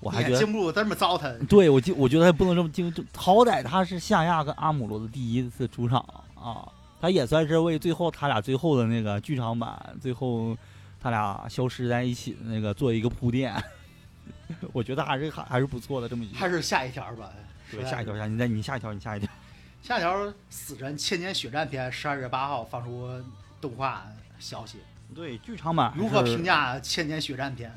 [0.00, 1.46] 我还觉得，经不住这么糟蹋。
[1.46, 6.00] 对我就我觉得他不能这么经，就好歹他是夏亚跟阿姆罗的第一次出场
[6.34, 6.66] 啊，
[7.00, 10.56] 他也算是为最后他俩最后的那个剧场版，最后
[11.00, 13.54] 他俩消失在一起的那个做一个铺垫。
[14.72, 17.30] 我觉得还是还还是不错的，这么一还是下一条吧。
[17.70, 19.28] 对下一条下你再你下一条你下一条。
[19.82, 23.08] 下一条《死神千年血战篇》十二月八号放出
[23.60, 24.04] 动画
[24.38, 24.78] 消息，
[25.14, 26.44] 对剧场版如何评？
[26.44, 27.72] 价《千年血战篇》？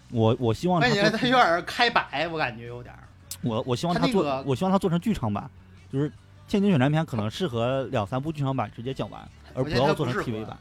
[0.12, 2.94] 我我希望感觉他有点开摆，我感觉有点。
[3.42, 5.50] 我我希望他做，他那个我希望他做成剧场版，
[5.92, 6.08] 就是
[6.46, 10.56] 《千年血战篇》可能适合两三部剧场版直接讲完，而不要做成 TV 版。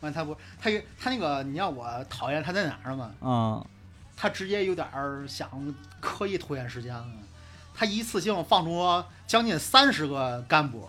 [0.00, 3.10] 完他不，他他那个，你让我讨厌他在哪儿吗？
[3.20, 3.64] 嗯，
[4.18, 5.48] 他直接有点儿想
[6.00, 7.06] 刻意拖延时间了。
[7.72, 10.88] 他一次性放出将近三十个干部，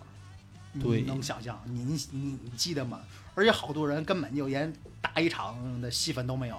[0.81, 1.61] 对你能想象？
[1.65, 2.99] 您你你你记得吗？
[3.35, 6.57] 而且好多人根本就连打一场的戏份都没有，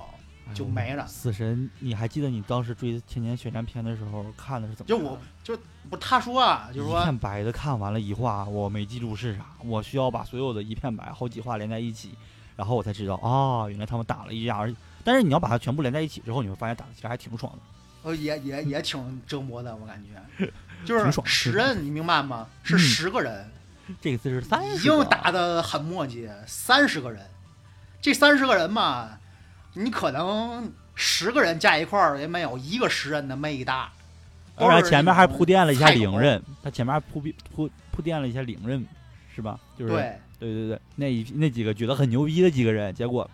[0.55, 1.05] 就没了。
[1.09, 4.97] 死神，你还记得你当时追《千年血战篇》的时候看的是怎么就？
[4.97, 5.59] 我就
[5.91, 12.14] 不他说啊，就是说一说片白的看完了一话，我没记住是啥，我需要把所有的一片白好几话连在一起，
[12.55, 14.57] 然后我才知道啊，原来他们打了一架。
[14.57, 14.73] 而
[15.05, 17.59] 但是你要把它全部连在一起之后，你会发现打的其实还挺爽的。
[18.03, 20.46] 呃也也也挺折磨的，我感觉。
[20.86, 22.46] 就是十人，你明白吗？
[22.62, 23.46] 是嗯十个人，
[24.01, 27.20] 这个字是三已经打的很墨迹，三十个人，
[28.01, 29.18] 这三十个人嘛，
[29.74, 33.92] 你可能十个人加一块儿也没有一个十人的魅大。
[34.57, 37.22] 都而是且前面还铺垫了一下菜狗领刃，他前面还铺
[37.55, 38.84] 铺铺垫了一下零刃，
[39.34, 39.59] 是吧？
[39.78, 43.30] 就是对，对对对，那一那几个觉得很牛逼的几个人，结果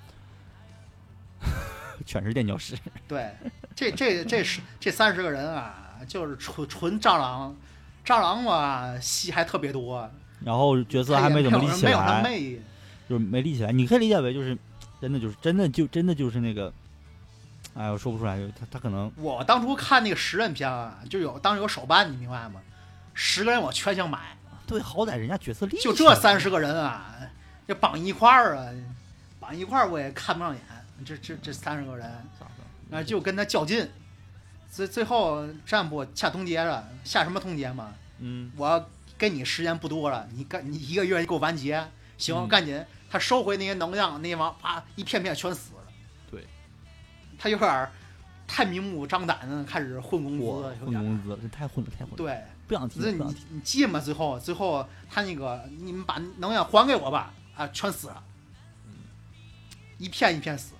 [2.04, 2.76] 全是垫脚石。
[3.08, 3.30] 对，
[3.74, 7.54] 这这这是这三十个人啊，就是纯纯蟑螂，
[8.04, 10.08] 蟑螂嘛戏还特别多，
[10.44, 12.60] 然后角色还没怎么立起来没有什么来，魅，
[13.08, 13.72] 就是没立起来。
[13.72, 14.56] 你可以理解为就是
[15.00, 16.72] 真的就是真的就真的就是那个，
[17.74, 22.60] 哎，我说不出来，他他可能我当初看那个十人片啊，就有当时有手办，你明白吗？
[23.14, 27.14] 十个人我全想买，对，好歹人家角色立就这三十个人啊，
[27.66, 28.68] 这绑一块儿啊，
[29.40, 30.62] 绑一块儿我也看不上眼，
[31.04, 32.10] 这这这三十个人，
[32.90, 33.88] 啊，就跟他较劲，
[34.70, 37.94] 最最后占卜下通牒了，下什么通牒嘛？
[38.18, 38.88] 嗯，我
[39.18, 41.86] 跟你时间不多了，你干你一个月你给我完结，
[42.16, 42.84] 行，嗯赶紧。
[43.08, 45.82] 他收回那些能量，那些王啪一片片全死了。
[46.28, 46.44] 对，
[47.38, 47.90] 他有点儿
[48.48, 50.44] 太明目张胆的开始混工资，
[50.84, 53.44] 混工资，这太混了，太混了，对，不想提，那你不想提。
[53.50, 54.00] 你记吗？
[54.00, 58.22] 最后最后他那个你们把能量还给我吧，啊，全死了，
[59.98, 60.74] 一片一片死。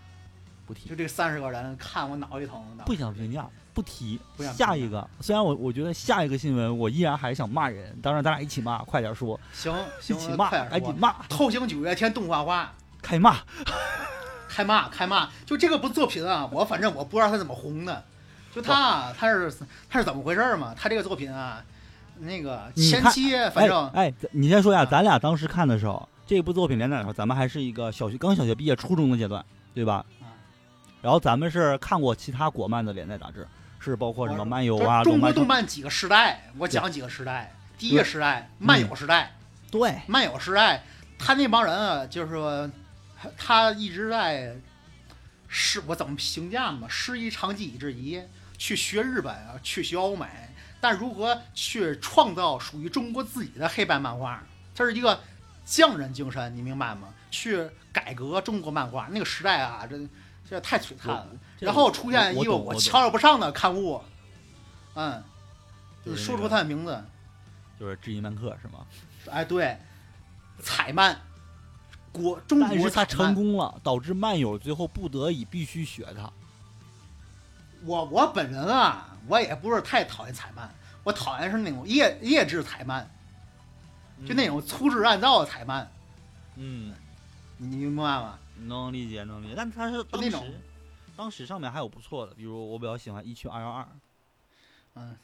[0.66, 2.84] 不提就，这三十个人看我脑袋疼的。
[2.84, 4.52] 不想评价，不提不想。
[4.52, 10.94] 下一个，虽然我我觉得下一个新闻我依然还想骂人，当然咱俩一起骂，快点说，行一行，起骂，快点赶紧。
[10.98, 13.36] 骂，透星九月天动画化，开骂。
[14.48, 18.02] 开骂开骂，就这个部作品啊，我反正我不知道他怎么红的，
[18.54, 19.54] 就他啊他是
[19.90, 20.74] 他是怎么回事儿嘛？
[20.74, 21.62] 他这个作品啊，
[22.20, 29.44] 那个前期反正哎，哎你先说一下，啊咱俩当时看的时候，这部作品连载的时候，咱们还是一个小学刚小学毕业初中的阶段，
[29.74, 30.02] 对吧？
[31.06, 33.46] 啊然后咱们是看过其他国漫的连载杂志，
[33.78, 37.54] 是包括什么漫游啊、中国动漫几个时代，我讲几个时代。
[37.78, 39.36] 第一个时代，漫友时代，
[39.70, 40.82] 对，漫友时代，
[41.16, 42.68] 他那帮人啊，就是说，
[43.38, 44.56] 他一直在
[45.46, 46.88] 是，我怎么评价嘛？
[46.88, 48.20] 师夷长技以制夷，
[48.58, 50.26] 去学日本啊，去学欧美，
[50.80, 54.42] 但如何去创造属于中国自己的黑白漫画？
[54.74, 55.20] 这是一个
[55.64, 57.10] 匠人精神，你明白吗？
[57.30, 59.96] 去改革中国漫画那个时代啊，这
[60.48, 61.28] 这太璀璨了。
[61.58, 64.00] 然后出现一个我瞧瞧不上的刊物，
[64.94, 65.22] 嗯，
[66.04, 67.02] 就是说出他的名字，
[67.80, 68.86] 就是知音漫客是吗？
[69.30, 69.76] 哎，对，
[70.60, 71.18] 彩漫，
[72.12, 73.34] 国中但是他成。
[73.34, 76.30] 功了，导致漫友最后不得已必须学他。
[77.84, 80.72] 我我本人啊，我也不是太讨厌彩漫，
[81.02, 83.08] 我讨厌是那种劣劣质彩漫，
[84.26, 85.90] 就那种粗制滥造的彩漫，
[86.56, 86.94] 嗯，
[87.56, 88.38] 你明白吗？
[88.64, 90.36] 能理解能理解，但他是当时
[91.16, 93.86] 当时上面还有不错的，比如我比较喜欢一区二幺二，
[94.94, 95.16] 嗯，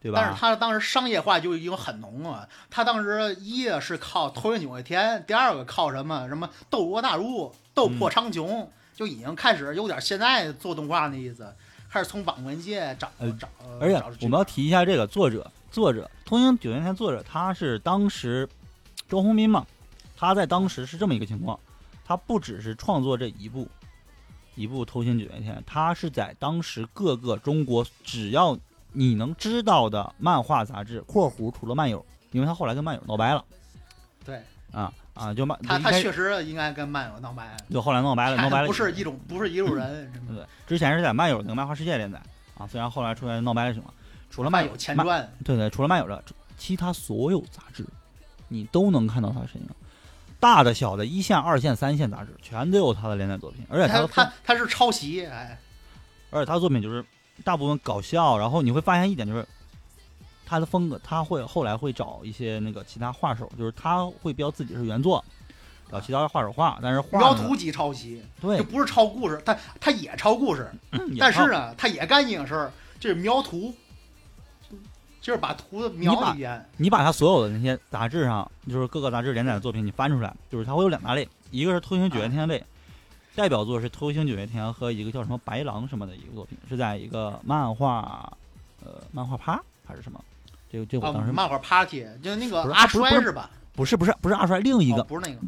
[0.00, 0.20] 对吧？
[0.20, 2.48] 但是他当时商业化就已经很浓了。
[2.70, 11.54] 他当时一个是靠头云九月天，第二个靠什么什么斗罗大陆、斗破苍穹，就已经开始有点现在做动画那意思，
[11.88, 13.48] 开始从网文界找呃找。
[13.80, 18.48] 而且我们要提一下这个作者，作者《通行九月天》作者他是当时
[19.08, 19.66] 周鸿斌嘛，
[20.16, 21.58] 他在当时是这么一个情况，
[22.04, 23.68] 他不只是创作这一部
[24.54, 28.56] 一部《偷星九月天》，他是在当时各个中国只要
[28.92, 33.44] 你能知道的漫画杂志（括弧除了漫友），因为他后来跟漫友闹掰了
[34.24, 34.40] 对
[34.70, 42.20] 啊啊，就漫他他确实应该跟漫友闹掰，就后来闹掰了，闹掰了不是一种不是一路人，对，之前是在漫友那个漫画世界连载
[42.58, 43.92] 啊，虽然后来出来闹掰了什么，
[44.30, 45.32] 除了漫漫友前传。
[45.44, 46.22] 对对，除了漫友这，
[46.56, 47.86] 其他所有杂志，
[48.48, 49.68] 你都能看到他的身影。
[50.44, 55.58] 大的、小的，一线、二线、三线杂志，全都有他的连载作品，而且他他他他是抄袭，哎，
[56.28, 57.02] 而且他的作品就是
[57.42, 59.48] 大部分搞笑，然后你会发现一点就是，
[60.44, 65.24] 他的风格他会后来会找一些那个其他画手，就是他会标自己是原作，
[65.90, 68.58] 找其他画手画，但是画呢描图级抄袭，对。
[68.58, 70.70] 就，不是抄故事，他他也抄故事，
[71.18, 72.70] 但是呢，他也干一件事儿，
[73.00, 73.74] 就是描图，
[75.24, 76.62] 就是把图的描一遍。
[76.76, 82.62] 你把他所有的那些杂志上，就是各个杂志连载的作品，你翻出来，就是它会有两大类，一个是《偷星九月天》类，
[83.34, 88.30] 代表作是《偷星九月天》和一个叫什么白狼什么的一个作品，是在一个漫画，
[88.84, 90.22] 呃，漫画趴还是什么？
[90.70, 93.48] 这个这我当时、，漫画 party 就那个阿衰是吧？
[93.72, 95.40] 不是不是不是阿衰，另一个、哦不是那个，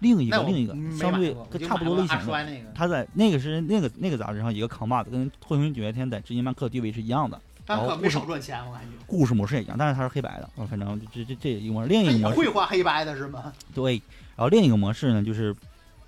[0.00, 1.34] 另一个另一个相对
[1.66, 8.90] 差不多类型的，在那个是那个那个杂志上一个扛把子，跟《偷星九月天》在知音漫客地位是一样的，但可没少赚钱，我感觉。
[9.06, 13.52] 故事模式也一样，但是它是黑白的，啊反正这这这一个模式，另一个模式会画黑白的是吗？
[13.74, 13.94] 对，
[14.36, 15.54] 然后另一个模式呢就是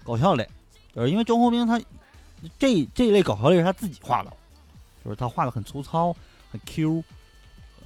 [0.04, 0.48] 搞笑类，
[0.94, 1.80] 就是因为周鸿兵他
[2.58, 4.32] 这这一类搞笑类是他自己画的，
[5.04, 6.14] 就是他画的很粗糙，
[6.52, 7.02] 很 Q，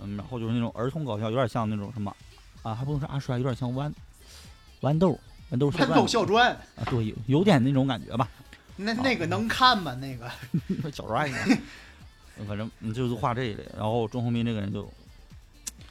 [0.03, 2.15] 嗯，然后就是那种儿童搞笑，有点像那种什么
[2.63, 3.93] 啊，还不能说阿衰，有点像豌
[4.83, 5.19] 豌豆
[5.51, 8.29] 豌豆笑豌豆笑砖，啊，对，有有点那种感觉吧。
[8.77, 9.95] 那那个能看吗？
[9.95, 10.31] 那个
[10.93, 11.37] 小帅呢？
[12.47, 13.65] 反正嗯就是画这一类。
[13.77, 14.91] 然后钟宏斌这个人就，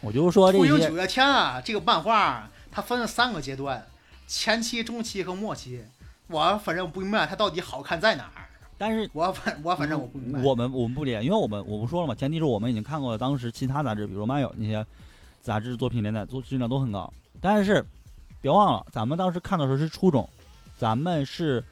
[0.01, 3.85] 我就说这些秃鹰九月天啊，这个漫画它分了三个阶段，
[4.27, 5.83] 前期、中期和末期。
[6.27, 8.47] 我反正不明白它到底好看在哪儿。
[8.77, 10.41] 但是我反我反正我不明白。
[10.41, 14.83] 我们我们不理解，因为我们我不说了嘛，前提是我们已经看过了当时其他杂志，比如漫友那些
[15.41, 17.13] 杂志作品连载做质量都很高。
[17.39, 17.85] 但是
[18.41, 20.27] 别忘了，咱们当时看的时候是初中，
[20.77, 21.63] 咱们是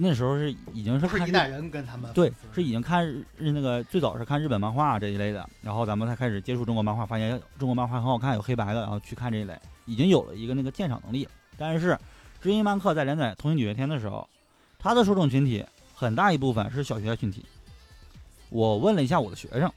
[0.00, 11.28] 那时候是已经是看日不是一代人跟他们对，是已经看日日那个最早是看日本漫画这一类的，然后咱们才开始接触中国漫画，发现中国漫画很好看，有黑白的，然后去看这一类，已经有了一个那个鉴赏能力。
[11.56, 11.98] 但是
[12.40, 14.28] 知音漫客在连载《同行九月天》的时候，
[14.78, 17.44] 他的受众群体很大一部分是小学群体。
[18.50, 19.70] 我问了一下我的学生，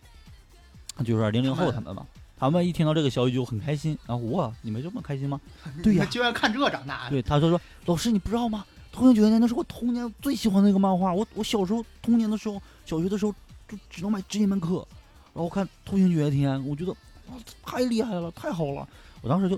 [1.03, 2.05] 就是零零后他们吧，
[2.37, 5.41] 他们一听到这个消息就很开心，然后哇，你们这么开心吗？
[5.81, 7.09] 对呀你就爱看这长大的。
[7.09, 8.63] 对，他就说：“老师，你不知道吗？
[8.91, 11.13] 《通行九月天》那是我童年最喜欢的一个漫画。
[11.13, 13.33] 我我小时候童年的时候，小学的时候
[13.67, 14.85] 就只能买这一门课，
[15.33, 16.91] 然后看《通行九月天》，我觉得
[17.27, 17.35] 哇，
[17.65, 18.87] 太厉害了，太好了。
[19.21, 19.55] 我当时就，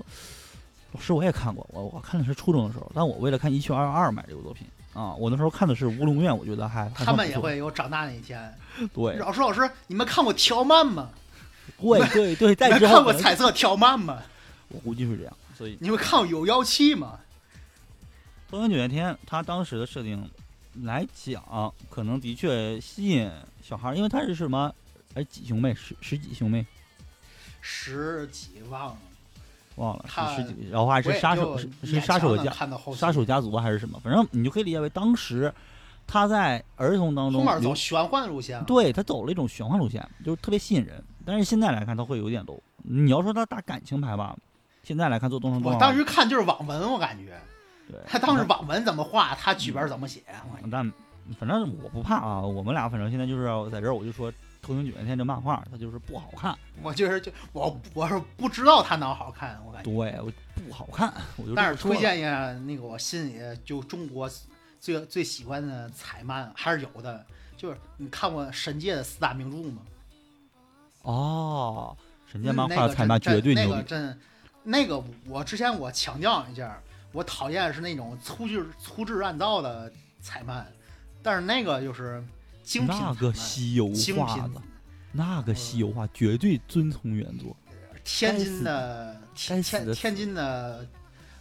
[0.92, 5.12] 老师我也看过，我我看的是初中的时候，但我为了看一七二二买这个作品啊。
[5.14, 8.54] 我那时候看的是《乌龙院》，我觉得还还他们也会有长大那一天。
[8.92, 11.10] 对老师，老师，你们看过条漫吗？
[11.80, 14.22] 对对对，你在们看过彩色条漫吗？
[14.68, 17.18] 我估计是这样，所以你们看过有妖气吗？
[18.54, 20.30] 《东京九月天》它当时的设定
[20.84, 21.42] 来讲，
[21.90, 23.28] 可能的确吸引
[23.60, 24.72] 小孩儿，因为它是什么？
[25.14, 25.74] 哎，几兄妹？
[25.74, 26.64] 十十几兄妹？
[27.60, 28.98] 十几忘了，
[29.74, 32.52] 忘了他是十几，然后还是杀手是是杀手家
[32.94, 33.98] 杀手家族还是什么？
[34.04, 35.52] 反正你就可以理解为当时
[36.06, 38.62] 他在儿童当中有玄幻路线。
[38.66, 41.02] 对他走了一种玄幻路线，就是特别吸引人。
[41.24, 42.60] 但是现在来看，他会有点 low。
[42.84, 44.36] 你要说他打感情牌吧，
[44.84, 47.36] 现在来看做东城动画，我当时看就是网文，我感觉
[47.88, 50.22] 对他当时网文怎么画，他剧本怎么写。
[50.62, 50.92] 我但
[51.38, 54.30] 反正我不怕啊，我们俩反正现在就是在这儿，我就说
[54.60, 59.90] 《偷行九月天》这漫画它就是不好看， 我就是就我我是不知道他哪好看，我感觉。
[59.90, 64.30] 对，我不好看，我就但是推荐一下那个我心里就中国
[64.80, 67.24] 最最喜欢的彩漫还是有的，
[67.56, 69.82] 就是你看过神界的四大名著吗？
[71.02, 71.96] 哦，
[72.30, 74.18] 神界漫画彩漫绝对牛逼，个真，
[74.62, 76.78] 那个我之前我强调一下，
[77.14, 79.90] 我讨厌是那种粗制粗制滥造的
[80.20, 80.66] 彩漫，
[81.22, 82.22] 但是那个就是
[82.64, 84.60] 精品那个西游精画品的，
[85.12, 87.56] 那个西游画绝对遵从原作。
[88.02, 90.86] 天津的天天天津的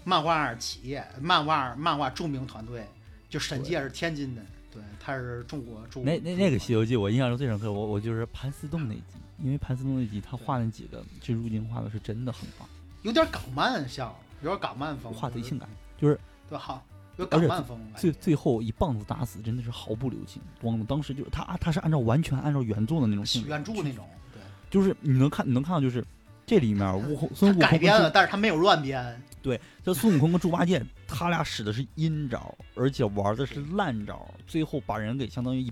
[0.04, 2.88] 漫画企业，漫画漫画著名团队，
[3.28, 12.70] 就沈界是天津的，对，他是中国中那那那个《西游记》，我印象中最深刻，我我就是盘丝洞那集，因为盘丝洞那集他画那几个蜘蛛精画的是真的很棒，
[13.02, 15.68] 有点港漫像，有点港漫风，画贼性感，
[15.98, 16.20] 就是
[16.50, 16.84] 对，好
[17.16, 20.86] 有港漫风，最最后一棒子打死真的是毫不留情，咣！
[20.86, 26.04] 当时就是他他是按照完全按照原作的那种性原著那种，对，就是你能看你能看到就是
[26.46, 35.72] 这里面悟空 孙悟空改编了，但是他没有乱编，对这孙悟空跟猪八戒他俩使的是阴招，而且玩的是烂招，最后把人给相当于一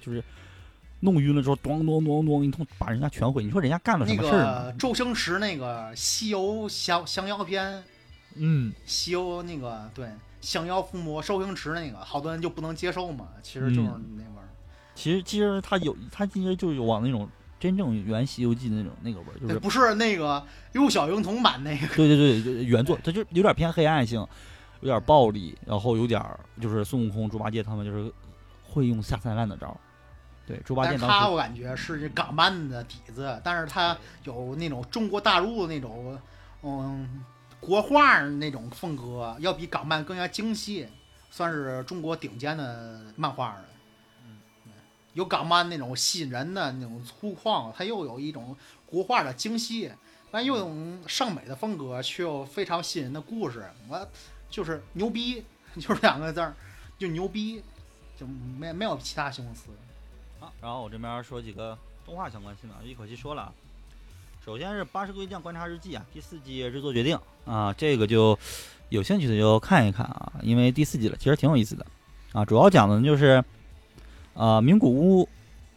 [0.00, 0.22] 就是
[0.98, 3.44] 弄晕了之后，咣咣咣咣一通把人家全毁。
[3.44, 7.64] 你说人家干了什么事儿周星驰那个《西游降降妖篇》，
[8.36, 10.08] 嗯，西游那个对
[10.40, 14.48] 降妖伏魔，周星池那个，好多人就不能接受嘛，其实就是嗯那味儿。
[14.94, 17.28] 其实其实他有他其实就是有往那种
[17.58, 24.18] 真正原《西游记》的那种那个味儿，就是不是那个幼小婴童版那个，对对 对，原作，它就有点偏黑暗性，
[24.80, 26.22] 有点暴力，然后有点
[26.60, 28.12] 就是孙悟空、猪八戒他们就是
[28.64, 29.74] 会用下三滥的招。
[30.46, 36.18] 对，猪八戒他我感觉是港漫的底子，但是他有那种中国大陆那种
[36.62, 37.22] 嗯
[37.60, 40.88] 国画那种风格，要比港漫更加精细，
[41.30, 43.64] 算是中国顶尖的漫画了。
[45.12, 48.56] 有港漫那种吸引人的那种粗犷，它又有一种
[48.86, 49.92] 国画的精细，
[50.30, 53.68] 但又有种尚美的风格，却又非常吸引人的故事。
[53.88, 54.08] 我
[54.48, 55.44] 就是牛逼，
[55.80, 56.54] 就是两个字儿，
[56.96, 57.62] 就牛逼，
[58.16, 59.70] 就没没有其他形容词。
[60.40, 63.52] 啊，然后我这边说几个动画相关新闻，一口气说了。
[64.44, 68.38] 首先是《八十龟将观察日记》啊，第四季制作决定啊，这个就
[68.88, 71.84] 有兴趣的就看一看啊，因为第四季了，其实挺有意思的
[72.32, 72.42] 啊。
[72.42, 73.44] 主要讲的就是
[74.32, 75.28] 呃名古屋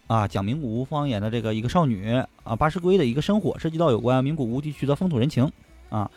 [0.07, 5.51] 啊，讲名古屋方言的这个一个少女啊，八十龟的一个生活，涉及到有关名古屋地区的风土人情
[5.89, 6.09] 啊，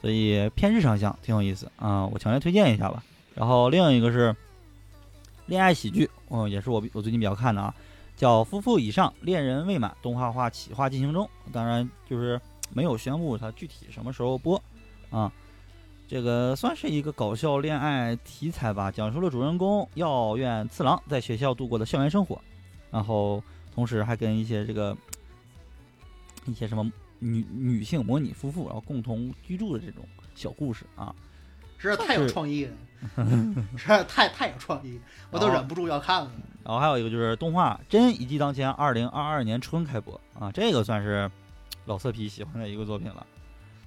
[0.00, 3.04] 所以偏日常向，挺有意思啊，我强烈推荐一下吧。
[3.36, 4.34] 然后另一个是
[5.46, 7.72] 恋爱喜剧，嗯，也是我我最近比较看的啊。
[8.22, 11.28] 叫夫妇以上，恋人未满，动画化企划进行中。
[11.50, 12.40] 当然，就是
[12.72, 14.62] 没有宣布它具体什么时候播
[15.10, 15.32] 啊。
[16.06, 22.40] 这个算是一个搞笑恋爱题材吧，讲述了主人公药院次郎在学校度过的校园生活，
[22.92, 23.42] 然后
[23.74, 24.96] 同时还跟一些这个
[26.46, 30.04] 一些什么女女性模拟夫妇，然后共同居住的这种
[30.36, 31.12] 小故事啊。
[31.82, 32.72] 实在 太有创意了，
[33.76, 36.30] 实在太太有创意，我都忍不住要看了。
[36.64, 41.28] 然后还有一个就是动画《真一骑当前》，二零二二年春开播啊，这个算是
[41.86, 43.26] 老色批喜欢的一个作品了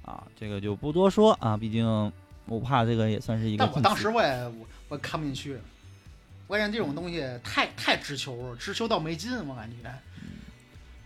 [0.03, 1.85] 啊，这个就不多说啊，毕竟
[2.47, 5.57] 我怕这个也算是一个但我当时我也我我看不进去，
[6.47, 9.89] 我感觉这种东西太太直球了，直球到没劲，我感觉。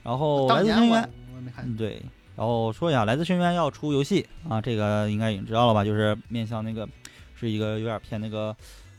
[0.01, 2.01] 然后来当年我自深渊，我没看嗯，对。
[2.39, 5.83] 然后说一下，来自深渊要出游戏啊，这个应该已经知道了吧？
[5.83, 6.87] 就是面向那个
[7.35, 8.55] 是一个有点偏那个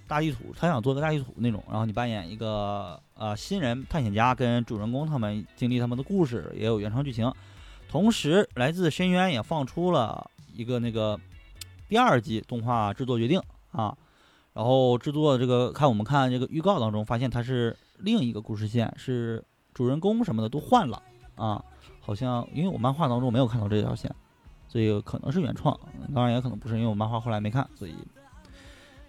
[0.07, 1.65] 大地图，他想做个大地图那种。
[1.67, 7.33] 然后你扮演一个呃新人探险家，跟主人公他们经历他们的故事，也有原创剧情。
[7.89, 11.19] 同时，来自深渊也放出了一个那个
[11.89, 13.41] 第二季动画制作决定
[13.73, 13.97] 啊。
[14.53, 21.03] 然后制作这个看我们看这个预告当中，发现它是另一个故事线，是主人公什么的都换了
[21.37, 21.65] 啊。
[22.01, 24.13] 好像因为我漫画当中没有看到这条线，
[24.67, 25.79] 所以可能是原创，
[26.15, 27.95] 当然也可能不是，因为我漫画后来没看，所以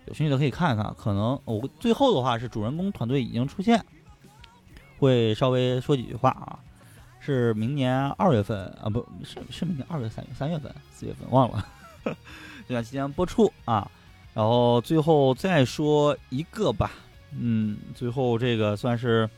[0.06, 0.94] 有兴趣的可以看一看。
[0.98, 3.84] 可能我最后的话是主人公团队已经出现，
[5.00, 6.60] 会稍微说几句话啊。
[7.24, 11.64] 是明年二月份啊，不是是明年二月三月三月份四月份忘了
[12.68, 13.90] 这段期间播出啊。
[14.34, 16.90] 然后最后再说一个吧，
[17.38, 19.30] 嗯，最后这个算是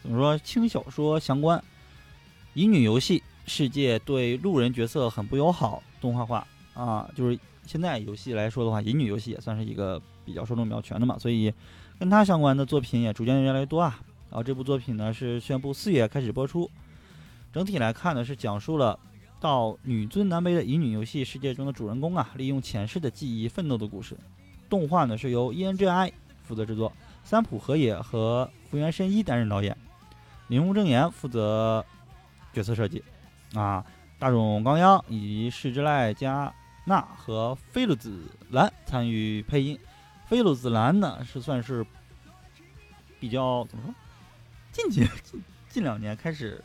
[0.00, 1.60] 怎么说轻小说相关。
[2.54, 11.52] 乙女游戏世界对路人角色很不友好，动画化啊，就是现在游戏来说的话，乙女游戏也算是一个比较受众比较全的嘛，所以
[11.98, 13.98] 跟它相关的作品也逐渐越来越多啊。
[14.30, 16.70] 然后这部作品呢是宣布四月开始播出，
[17.52, 18.98] 整体来看呢是讲述了
[19.40, 24.16] 到女尊男卑的乙女游戏世界中的主人公啊，利用前世的记忆奋斗的故事。
[24.68, 26.12] 动画呢是由 ENGI
[26.44, 26.92] 负责制作，
[27.24, 29.76] 三浦和也和福原伸一担任导演，
[30.48, 31.84] 铃木正言负责
[32.54, 33.02] 角色设计，
[33.54, 33.84] 啊，
[34.18, 36.54] 大冢刚央以及市之濑加
[36.86, 39.78] 纳和菲鲁子兰参与配音。
[40.26, 41.84] 菲鲁子兰呢是算是
[43.18, 43.94] 比较怎么说，
[44.70, 46.62] 近几近近两年开始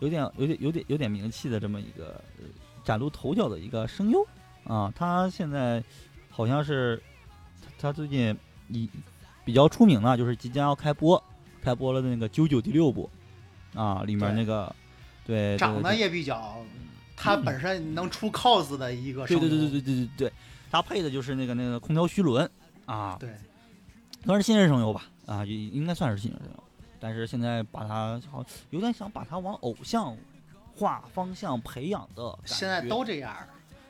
[0.00, 2.44] 有点有点有点有点名气的这么一个呃
[2.82, 4.26] 崭露头角的一个声优。
[4.64, 5.84] 啊，他现在
[6.30, 7.00] 好像是
[7.78, 8.36] 他最近
[8.68, 8.90] 一
[9.44, 11.22] 比较出名了，就是即将要开播
[11.62, 13.08] 开播了的那个《九九》第六部。
[13.74, 14.74] 啊，里面那个
[15.26, 16.64] 对长得也比较，
[17.16, 19.26] 他本身能出 cos 的一个。
[19.26, 20.32] 对对对对对对对对，
[20.70, 22.48] 他配的就是那个那个空调虚轮
[22.84, 23.30] 啊，对
[24.24, 26.64] 算是新人声优吧啊，也应该算是新人声优，
[27.00, 30.16] 但是现在把他好有点想把他往偶像
[30.76, 33.36] 化方向培养的，现在都这样，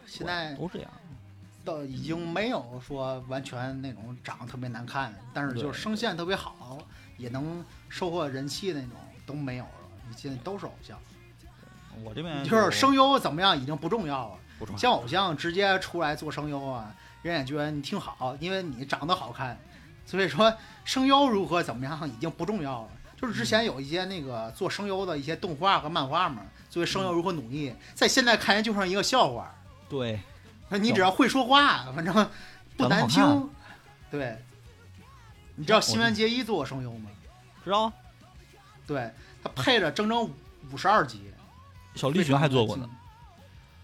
[0.06, 0.90] 现在都这样，
[1.64, 6.78] 到已经没有说完全那种长得特别难看，但是就是声线特别好，
[7.18, 8.92] 也能收获人气那种
[9.26, 9.70] 都没有了。
[10.16, 10.96] 现在都是偶像，
[12.04, 14.38] 我这边就是声优怎么样已经不重要了。
[14.58, 19.58] 不重要像偶像直接出来做声优啊，人也觉得你挺好，因为你长得好看。
[20.04, 22.88] 所以说声优如何怎么样已经不重要了。
[23.20, 29.54] 就是之前有一些那个做声优的一些动画和漫画嘛，作为声优如何努力，在现在看来就像一个笑话。
[29.88, 30.20] 对
[30.70, 32.30] 你只要会说话，反正
[32.76, 33.50] 不难听。
[34.10, 34.36] 对，
[35.54, 37.10] 你知道新垣结衣做过声优吗？
[37.64, 37.92] 知道啊
[38.86, 39.10] 对
[39.42, 40.30] 他配了整整
[40.70, 41.32] 五十二集，
[41.96, 42.88] 小栗旬还做过呢，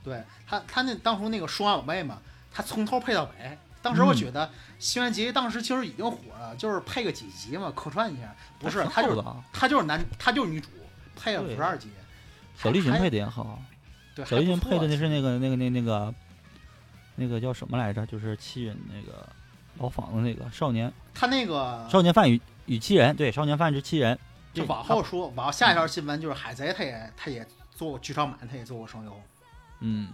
[0.04, 2.18] 对他，他那当初那个数码宝贝嘛，
[2.52, 3.58] 他从头配到尾。
[3.80, 4.48] 当时我觉得
[4.78, 8.32] 新垣结衣当时其实已经火了，就是配个几集嘛，客串一下。
[8.60, 10.68] 不是，他就是他就是男，他就是女主，
[11.16, 11.88] 配了五十二集。
[12.56, 13.60] 小栗旬配的也好，
[14.14, 16.14] 对，小栗旬配的那是那个那个那那个
[17.16, 18.06] 那个叫什么来着？
[18.06, 19.28] 就是七人那个
[19.78, 24.16] 牢房的那个少年他那个少年犯与与七人，对，少年犯之七人。
[24.54, 27.44] 就往后说，往下一条新闻就是海贼，他也他也
[27.74, 29.20] 做过剧场版，他也做过声优。
[29.80, 30.12] 嗯，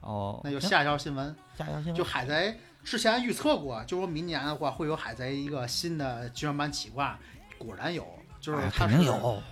[0.00, 1.94] 哦，那就下一条新闻，下一条新闻。
[1.94, 7.18] 就海贼之前预测过，就说明年的话会有海贼一个新的剧场版企划，
[7.58, 8.06] 果然有，
[8.40, 9.42] 就是哎他是有，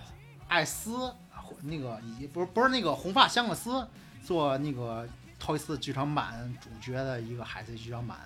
[0.47, 1.13] 艾斯
[1.61, 3.87] 那个以不是不是那个红发香克斯
[4.23, 5.07] 做那个
[5.39, 8.17] 头一次剧场版主角的一个海贼剧场版，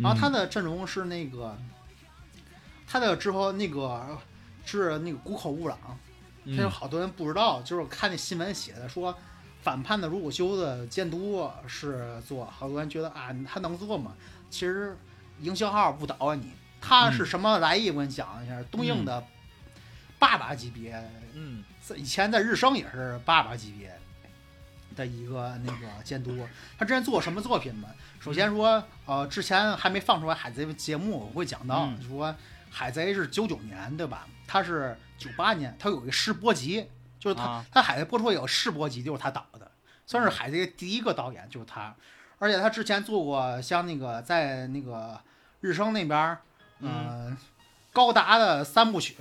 [0.00, 1.56] 然后他嗯的阵容是那个
[2.86, 4.18] 他的之后那个
[4.64, 5.78] 是那个谷口悟朗，
[6.50, 9.14] 嗯这有好多人不知道，就是看那新闻写的说，
[9.60, 14.14] 反叛的如果修的监督是做，好多人觉得啊，他能做吗？
[14.48, 14.96] 其实
[15.40, 17.90] 营销号误导啊你，他是什么来意？
[17.90, 19.22] 我跟你讲一下，东映的
[20.18, 20.94] 爸爸级别，
[21.34, 23.94] 嗯在以前在日升也是爸爸级别，
[24.96, 26.48] 的一个那个监督。
[26.78, 27.90] 他之前做过什么作品吗？
[28.20, 32.34] 首先说，呃，之前还没放出来海贼节目，我会讲到嗯说
[32.70, 34.26] 海贼是九九年对吧？
[34.48, 36.88] 他是九八年，他有一个试播集，
[37.20, 39.70] 就是他、啊他海贼播出有试播集，就是他导的，
[40.06, 41.94] 算是海贼第一个导演就是他。
[42.38, 45.20] 而且他之前做过像那个在那个
[45.60, 46.38] 日升那边儿，
[46.78, 47.36] 嗯，
[47.92, 49.16] 高达的三部曲，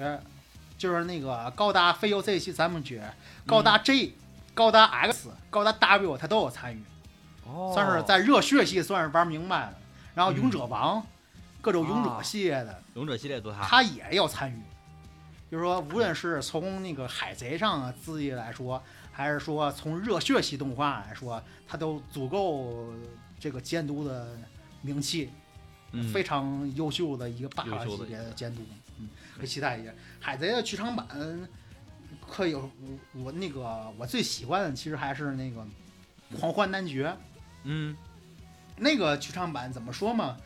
[0.78, 3.02] 就是那个高达飞游 Z 系三部曲，
[3.46, 4.14] 高达 J、
[4.54, 6.84] 高达 X、高达 W 他都有参与，
[7.46, 9.74] 哦算是在热血系算是玩明白了。
[10.14, 11.06] 然后勇者王，
[11.60, 14.62] 各种勇者啊系列的，勇者系列都他，他也要参与。
[15.50, 18.82] 就是说，无论是从那个海贼上的资历来说，
[19.12, 22.94] 还是说从热血系动画来说，他都足够
[23.40, 24.38] 这个监督的
[24.82, 25.30] 名气，
[25.92, 28.62] 嗯非常优秀的一个霸优王级别的监督，
[28.98, 29.92] 嗯，可以期待一下。
[30.20, 31.08] 海贼的剧场版
[32.30, 32.70] 可以有
[33.14, 35.62] 我我那个我最喜欢的其实还是那个
[36.40, 37.08] 《狂欢男爵》
[37.64, 37.96] 嗯
[38.76, 40.38] 那个剧场版怎么说嘛，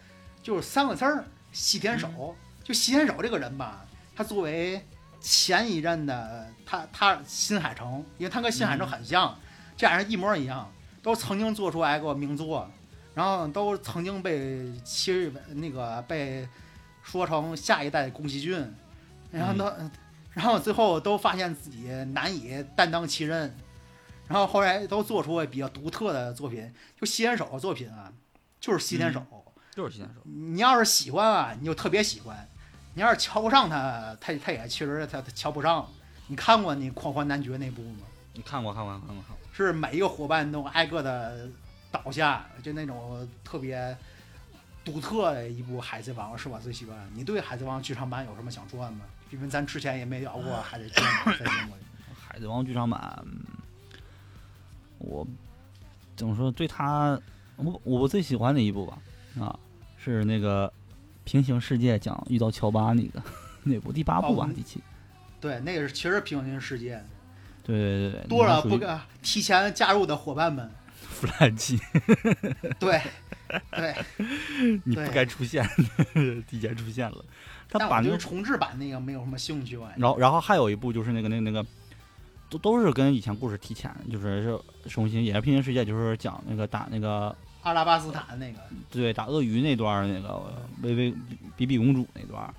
[0.43, 2.35] 就是三个字儿：西田守。
[2.63, 3.83] 就西田守这个人吧，
[4.15, 4.85] 他作为
[5.22, 9.38] 前一任的他他新海诚，因为他跟新海诚很像，
[9.78, 10.69] 这俩人一模一样，
[11.01, 12.69] 都曾经做出来过名作，
[13.13, 16.47] 然后都曾经被其那个被
[17.03, 18.74] 说成下一代宫崎骏，
[19.32, 19.72] 然后都、
[20.32, 23.55] 然后最后都发现自己难以担当其任，
[24.28, 26.74] 然后后来都做出了比较独特的作品。
[26.99, 28.11] 就西天手的作品啊，
[28.59, 29.24] 就是西天守。
[29.74, 32.36] 就是西天守，你要是喜欢啊，你就特别喜欢；
[32.93, 35.87] 你要是瞧不上他，他他也确实他他瞧不上。
[36.27, 38.05] 你看过你《狂欢男爵》那部吗？
[38.33, 41.49] 你看过看过看过看过，是每一个伙伴都挨个的
[41.91, 43.97] 倒下，就那种特别
[44.85, 47.03] 独特的一部《海贼王》是我最喜欢的。
[47.13, 49.01] 你对《海贼王》剧场版有什么想说的吗？
[49.29, 51.81] 因为咱之前也没聊过《海贼剧场版》在节目里。
[52.27, 53.43] 海贼王剧场版，嗯
[54.99, 55.27] 我
[56.15, 56.49] 怎么说？
[56.51, 57.19] 对他，
[57.57, 58.97] 我我最喜欢的一部吧，
[59.39, 59.59] 啊，
[59.97, 60.71] 是那个
[61.24, 63.22] 平行世界讲遇到乔巴那个
[63.63, 64.82] 那部第八部吧，哦第七。
[65.39, 67.03] 对，那个是其实平行世界，
[67.63, 70.69] 对对对对，多了那属于不敢提前加入的伙伴们。
[70.93, 71.80] 弗兰奇，
[72.80, 73.01] 对，
[73.72, 73.95] 对，
[74.86, 75.67] 你不该出现，
[76.47, 77.24] 提前出现了。
[77.69, 79.78] 他但把那重置版那个没有什么兴趣。
[79.78, 81.65] 我感觉然后然后还有一部就是那个那个那个，
[82.49, 84.41] 都都是跟以前故事提前，就是
[84.84, 88.59] 是重新也是平行世界，就是讲那个打那个阿拉巴斯坦那个，
[88.89, 90.41] 对，打鳄鱼那段儿那个
[90.82, 91.14] 薇薇
[91.55, 92.53] 比比公主那段儿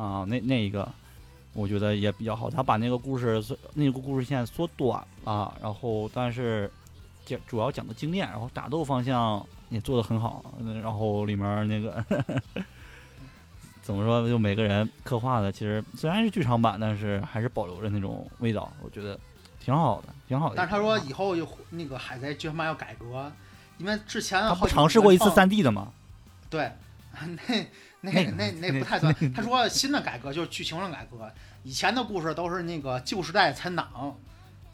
[0.00, 0.88] 啊，那那一个
[1.54, 2.48] 我觉得也比较好。
[2.48, 3.42] 他把那个故事
[3.74, 6.70] 那个故事线缩短了，然后但是
[7.24, 10.44] 讲主要讲的经验，然后打斗方向也做得很好。
[10.60, 12.04] 嗯然后里面那个
[13.82, 19.18] 怎么说，就每个人刻画的，其实虽然是剧场版，但是还是保留着那种味道，我觉得
[19.58, 20.54] 挺好的，挺好的。
[20.56, 23.32] 但是他说以后就那个海贼剧场版要改革，
[23.78, 25.92] 因为之前他不好尝试过一次三 D 的吗？
[26.48, 26.72] 对，
[28.00, 29.14] 那那那那不太算。
[29.34, 31.30] 他说新的改革就是剧情上改革，
[31.62, 34.16] 以前的故事都是那个旧时代残党，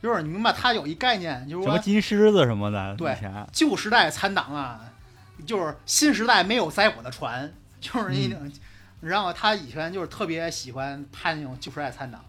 [0.03, 3.17] 就是你明白，他有一概念，就是说什么金狮子什么的，对
[3.53, 4.93] 旧时代残党啊，
[5.47, 8.53] 就是新时代没有载我的船，就是那种。
[9.01, 12.23] 然后他以前就是特别喜欢拍那种旧时代残党，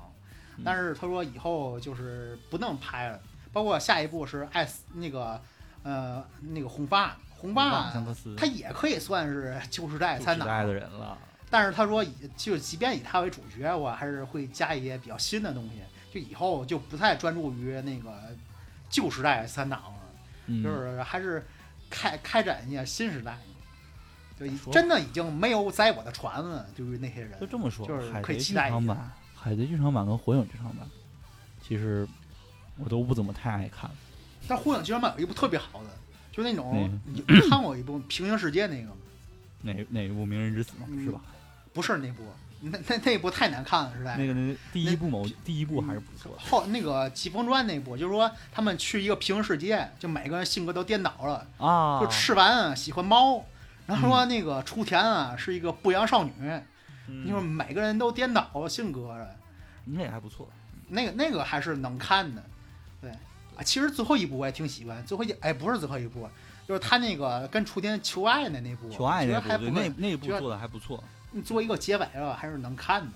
[0.57, 3.19] 嗯但是他说以后就是不那么拍了，
[3.51, 5.39] 包括下一步是艾斯那个
[5.84, 7.93] 呃那个红发红发
[8.36, 11.17] 他也可以算是旧时代参旧时代党的人了。
[11.49, 15.81] 但是他说以，就即便以他为主角，我还是会加一些比较新的东西，
[16.11, 18.11] 就以后就不太专注于那个
[18.89, 19.99] 旧时代三党了，
[20.47, 21.45] 嗯，就是还是
[21.89, 23.38] 开开展一下新时代。
[24.36, 27.45] 就真的已经没有载我的船了，就是那些人就。
[27.45, 30.86] 这么说，就是可以期待一下海贼剧场版跟火影剧场版，
[31.61, 32.05] 其实
[32.77, 33.89] 我都不怎么太爱看。
[34.47, 35.89] 但火影剧场版有一部特别好的，
[36.31, 38.95] 就那种嗯你你看过一部《平行世界》那个吗？
[39.61, 41.21] 哪哪一部《鸣人之死》嘛，嗯是吧？
[41.73, 42.23] 不是那部，
[42.61, 44.15] 那那那部太难看了，实在。
[44.17, 46.39] 那个那个第一部某，第一部还是不错的。
[46.39, 51.47] 后那个《疾风传》那部，就是说他们去一个平行世界，就每个人性格都颠倒了。
[51.57, 53.43] 啊，就赤丸啊喜欢猫，
[53.87, 56.31] 然后说那个雏田啊是一个不良少女，
[57.07, 59.35] 你说每个人都颠倒了性格了。
[59.85, 60.47] 那也还不错。
[60.89, 62.47] 那个那个还是能看的，对
[63.56, 63.64] 啊。
[63.64, 66.30] 其实最后一部我也挺喜欢，最后一哎不是最后一部，
[66.68, 71.04] 就是他那个跟雏田求爱的那部，求爱那部，那那部做的还不错。
[71.43, 73.12] 做一个结尾了，还是能看的。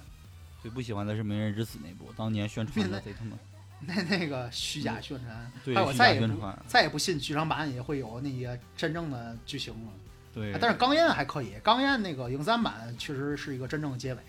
[0.61, 3.37] 最不喜欢的是《鸣人之子》那部，当年宣传的贼他妈
[3.79, 6.33] 那那个虚假宣传，对还有我再也不
[6.67, 9.91] 再也不信剧场版也会有那些真正的剧情了。
[10.33, 14.19] 对啊，但是钢焰还可以，钢焰那个影三版确实是一个真正的结尾。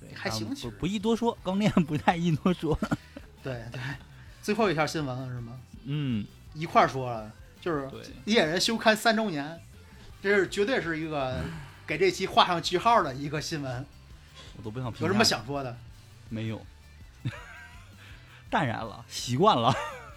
[0.00, 2.76] 对还行其实不不宜多说，钢炼不太宜多说。
[3.44, 3.80] 对对，
[4.42, 5.60] 最后一条新闻了是吗？
[5.84, 7.30] 嗯，一块儿说了，
[7.60, 9.60] 就是对，猎人休刊三周年，
[10.22, 11.36] 这是绝对是一个
[11.86, 13.86] 给这期画上句号的一个新闻。
[14.56, 15.06] 我都不想评价。
[15.06, 15.76] 有什么想说的？
[16.28, 16.60] 没有，
[18.50, 19.74] 淡然了，习惯了，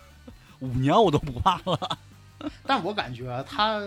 [0.59, 1.97] 五年我都不怕了。
[2.67, 3.81] 但我感觉他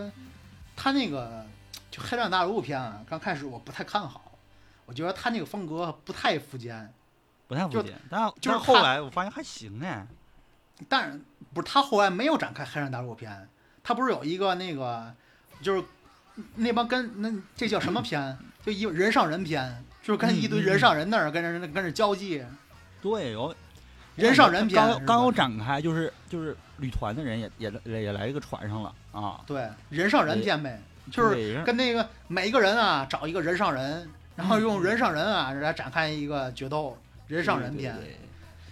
[0.74, 1.44] 他那个
[1.90, 4.38] 就《黑暗大陆》片啊，刚开始我不太看好，
[4.86, 6.92] 我觉得他那个风格不太富坚，
[7.46, 10.06] 不太服气，但就是但后来我发现还行哎。
[10.88, 11.20] 但是
[11.54, 13.48] 不是他后来没有展开《黑暗大陆》篇，
[13.82, 15.12] 他不是有一个那个
[15.62, 15.82] 就是
[16.56, 18.36] 那帮跟那这叫什么篇？
[18.64, 22.44] 就一人上人篇，就是跟一堆人上人那儿跟人跟人交际，
[23.00, 23.54] 对，有
[24.16, 30.80] 人上人篇刚刚有展开，就是就是旅团的人也也也也来一个船上了啊，对人上人篇呗，
[31.12, 36.98] 就是跟那个每一个人啊找一个人上人，然后用嗯人上人啊来展开一个决斗，
[37.28, 37.96] 人上人篇。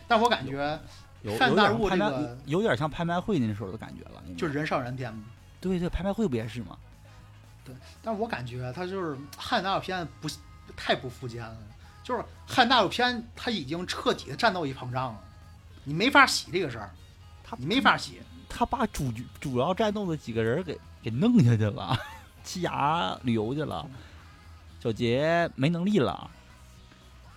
[0.09, 0.79] 但我感觉
[1.25, 5.25] 有看大陆有点拍个有点像拍卖会那时候的感觉了，就是人上人篇嘛。
[5.61, 6.77] 对对，拍卖会不也是吗？
[7.65, 10.29] 对但是我感觉他就是汉大陆篇不
[10.77, 11.57] 太不附件了，
[12.03, 15.21] 就是汉大陆篇他已经彻底的战斗力膨胀了，
[15.83, 16.91] 你没法洗这个事儿，
[17.43, 18.21] 他你没法洗。
[18.47, 21.99] 他把主角主要战斗的几个人给给弄下去了，
[22.45, 23.89] 七牙旅游去了，
[24.81, 26.31] 小杰没能力了。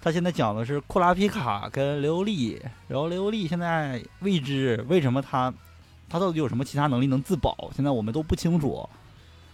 [0.08, 5.54] 他现在讲的是库拉皮卡跟雷欧利，然后雷欧利现在未知为什么他
[6.08, 8.88] 他到底有什么其他能力能自保，现在我们都不清楚。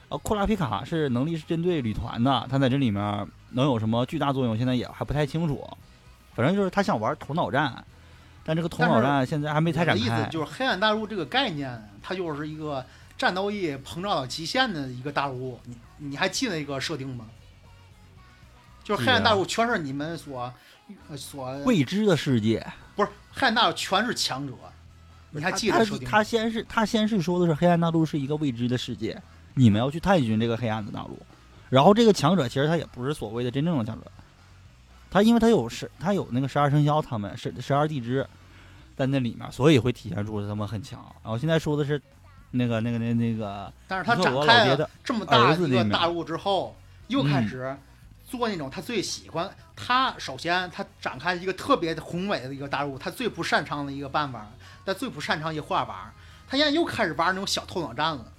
[0.09, 5.67] 呃，库拉皮卡是能力是针对旅团的，他在这里面能有什么巨大作用，现在也还不太清楚。
[6.35, 7.83] 反正就是他想玩头脑战，
[8.45, 10.21] 但这个头脑战现在还没太我的展开。
[10.21, 12.85] 意思就是黑暗大陆这个概念，它就是一个
[13.17, 15.59] 战斗力膨胀到极限的一个大陆。
[15.65, 17.25] 你你还记得一个设定吗？
[18.83, 20.53] 就是黑暗大陆全是你们所
[21.09, 22.65] 呃所未知的世界，
[22.95, 24.53] 不是黑暗大陆全是强者，
[25.31, 26.09] 你还记得他设定吗？
[26.11, 29.19] 他先是他先是说的是黑暗大陆是一个未知的世界，
[29.53, 31.17] 你们要去探寻这个黑暗的大陆。
[31.69, 34.11] 然后这个强者其实他也不是所谓的真正的强者，
[35.09, 38.27] 他因为他有十他有那个十二生肖，他们十十二地支
[38.95, 40.99] 在那里面，所以会体现出他们很强。
[41.23, 41.99] 然后现在说的是
[42.51, 46.75] 那个那个那那个但是他展开这么大一个大陆之后，
[47.07, 47.77] 又开嗯始
[48.37, 49.49] 做那种他最喜欢。
[49.75, 54.47] 他首先他展开一个特别宏伟的一个大陆，他最不擅长的一个办法，
[54.85, 56.13] 他最不擅长一个画法，
[56.47, 58.31] 他现在又开始玩那种小头脑战了。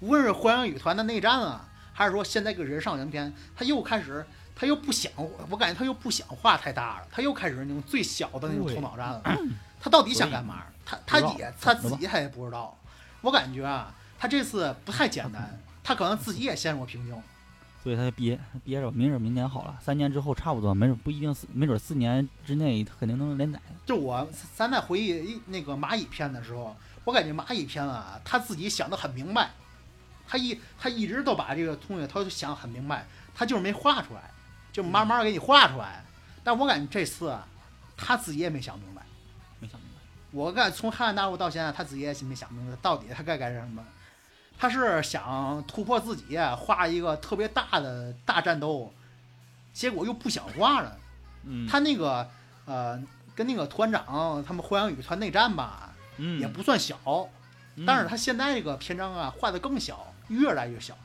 [0.00, 4.26] 无论是火影语团的内战啊，还是说现在这个人上人篇，他又开始。
[4.58, 5.12] 他又不想，
[5.50, 9.22] 我感觉他又不想画太大了，他又开始那种最小的那种对头脑战了。
[9.78, 10.62] 他到底想干嘛？
[10.82, 12.74] 他他也他自己他也不知道。
[13.20, 17.22] 我感觉啊，他这次不太简单，他可能自己也陷入瓶颈。
[17.86, 23.60] 所以他就憋憋着，明准明年好了，三年之后差不多，没准不一定四，没准四年之内他肯定能连载。
[23.84, 29.52] 就我咱在回忆那个蚂蚁篇的时候，我感觉蚂蚁篇啊，他自己想的很明白，
[30.26, 34.32] 他一他一直都把这个东西他就想得很明白，他就是没画出来，
[34.72, 36.04] 就慢慢给你画出来。
[36.42, 37.46] 但我感觉这次啊，
[37.96, 39.02] 他自己也没想明白。
[39.60, 40.00] 没想明白，
[40.32, 43.80] 我感觉从黑暗大陆到现在，他自己也没想明白到底他该干什么。
[44.58, 48.92] 他是想突破自己，画一个特别大的大战斗，
[49.72, 50.98] 结果又不想画了。
[51.44, 52.28] 嗯，他那个
[52.64, 53.02] 呃，
[53.34, 56.98] 跟那个团长他们火影语团内战吧，嗯也不算小，
[57.76, 60.96] 嗯但是他现在这个篇章啊画的更小，越来越小。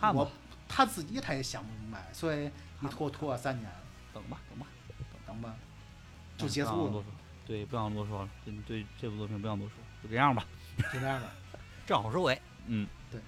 [0.00, 0.30] 看我，
[0.68, 2.50] 他自己他也想不明白，所以
[2.82, 3.70] 一拖拖了三年，
[4.14, 4.66] 等吧，等吧。
[5.26, 5.54] 等吧，
[6.38, 7.04] 就结束了，
[7.46, 10.42] 对，不想多说了，对对，这部作品不想多说，就这样吧，
[10.90, 11.26] 就这样吧。
[11.88, 12.38] 正好收尾。
[12.66, 13.18] 嗯，对，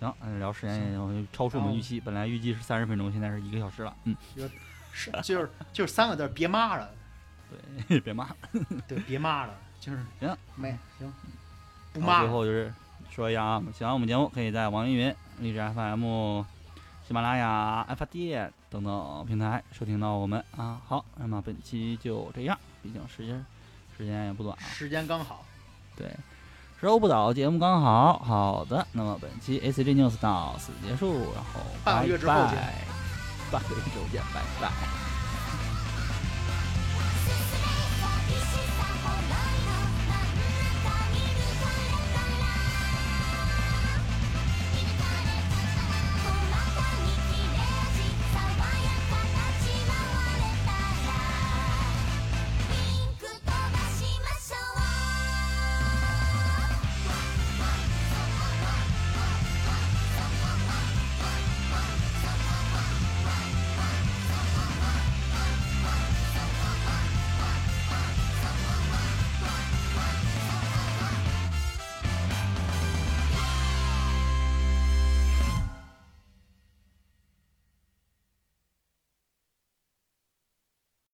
[0.00, 3.94] 行，嗯，聊时间也超出我们预期，本来预计是三十分钟，现在是一个小时了。
[4.04, 4.16] 嗯，
[4.94, 6.90] 是就是就是三个字儿，别骂了，
[7.86, 8.30] 对， 别骂。
[8.88, 11.12] 对，别骂了，就是行，没行，
[11.92, 12.20] 不骂。
[12.20, 12.72] 最后就是
[13.10, 16.42] 说一下啊，喜欢我们节目，可以在网易云、荔枝 FM、
[17.06, 20.80] 喜马拉雅、爱发电等等平台收听到我们啊。
[20.86, 23.44] 好，那么本期就这样，毕竟时间
[23.98, 24.64] 时间也不短啊。
[24.64, 25.44] 时间刚好，
[25.94, 26.10] 对，
[26.82, 28.18] 时候不倒，节目刚好。
[28.18, 32.84] 好的，那么本期 ACG News 到此结束，然后半个月之后见拜拜
[33.52, 35.01] 半个月之后见，拜拜。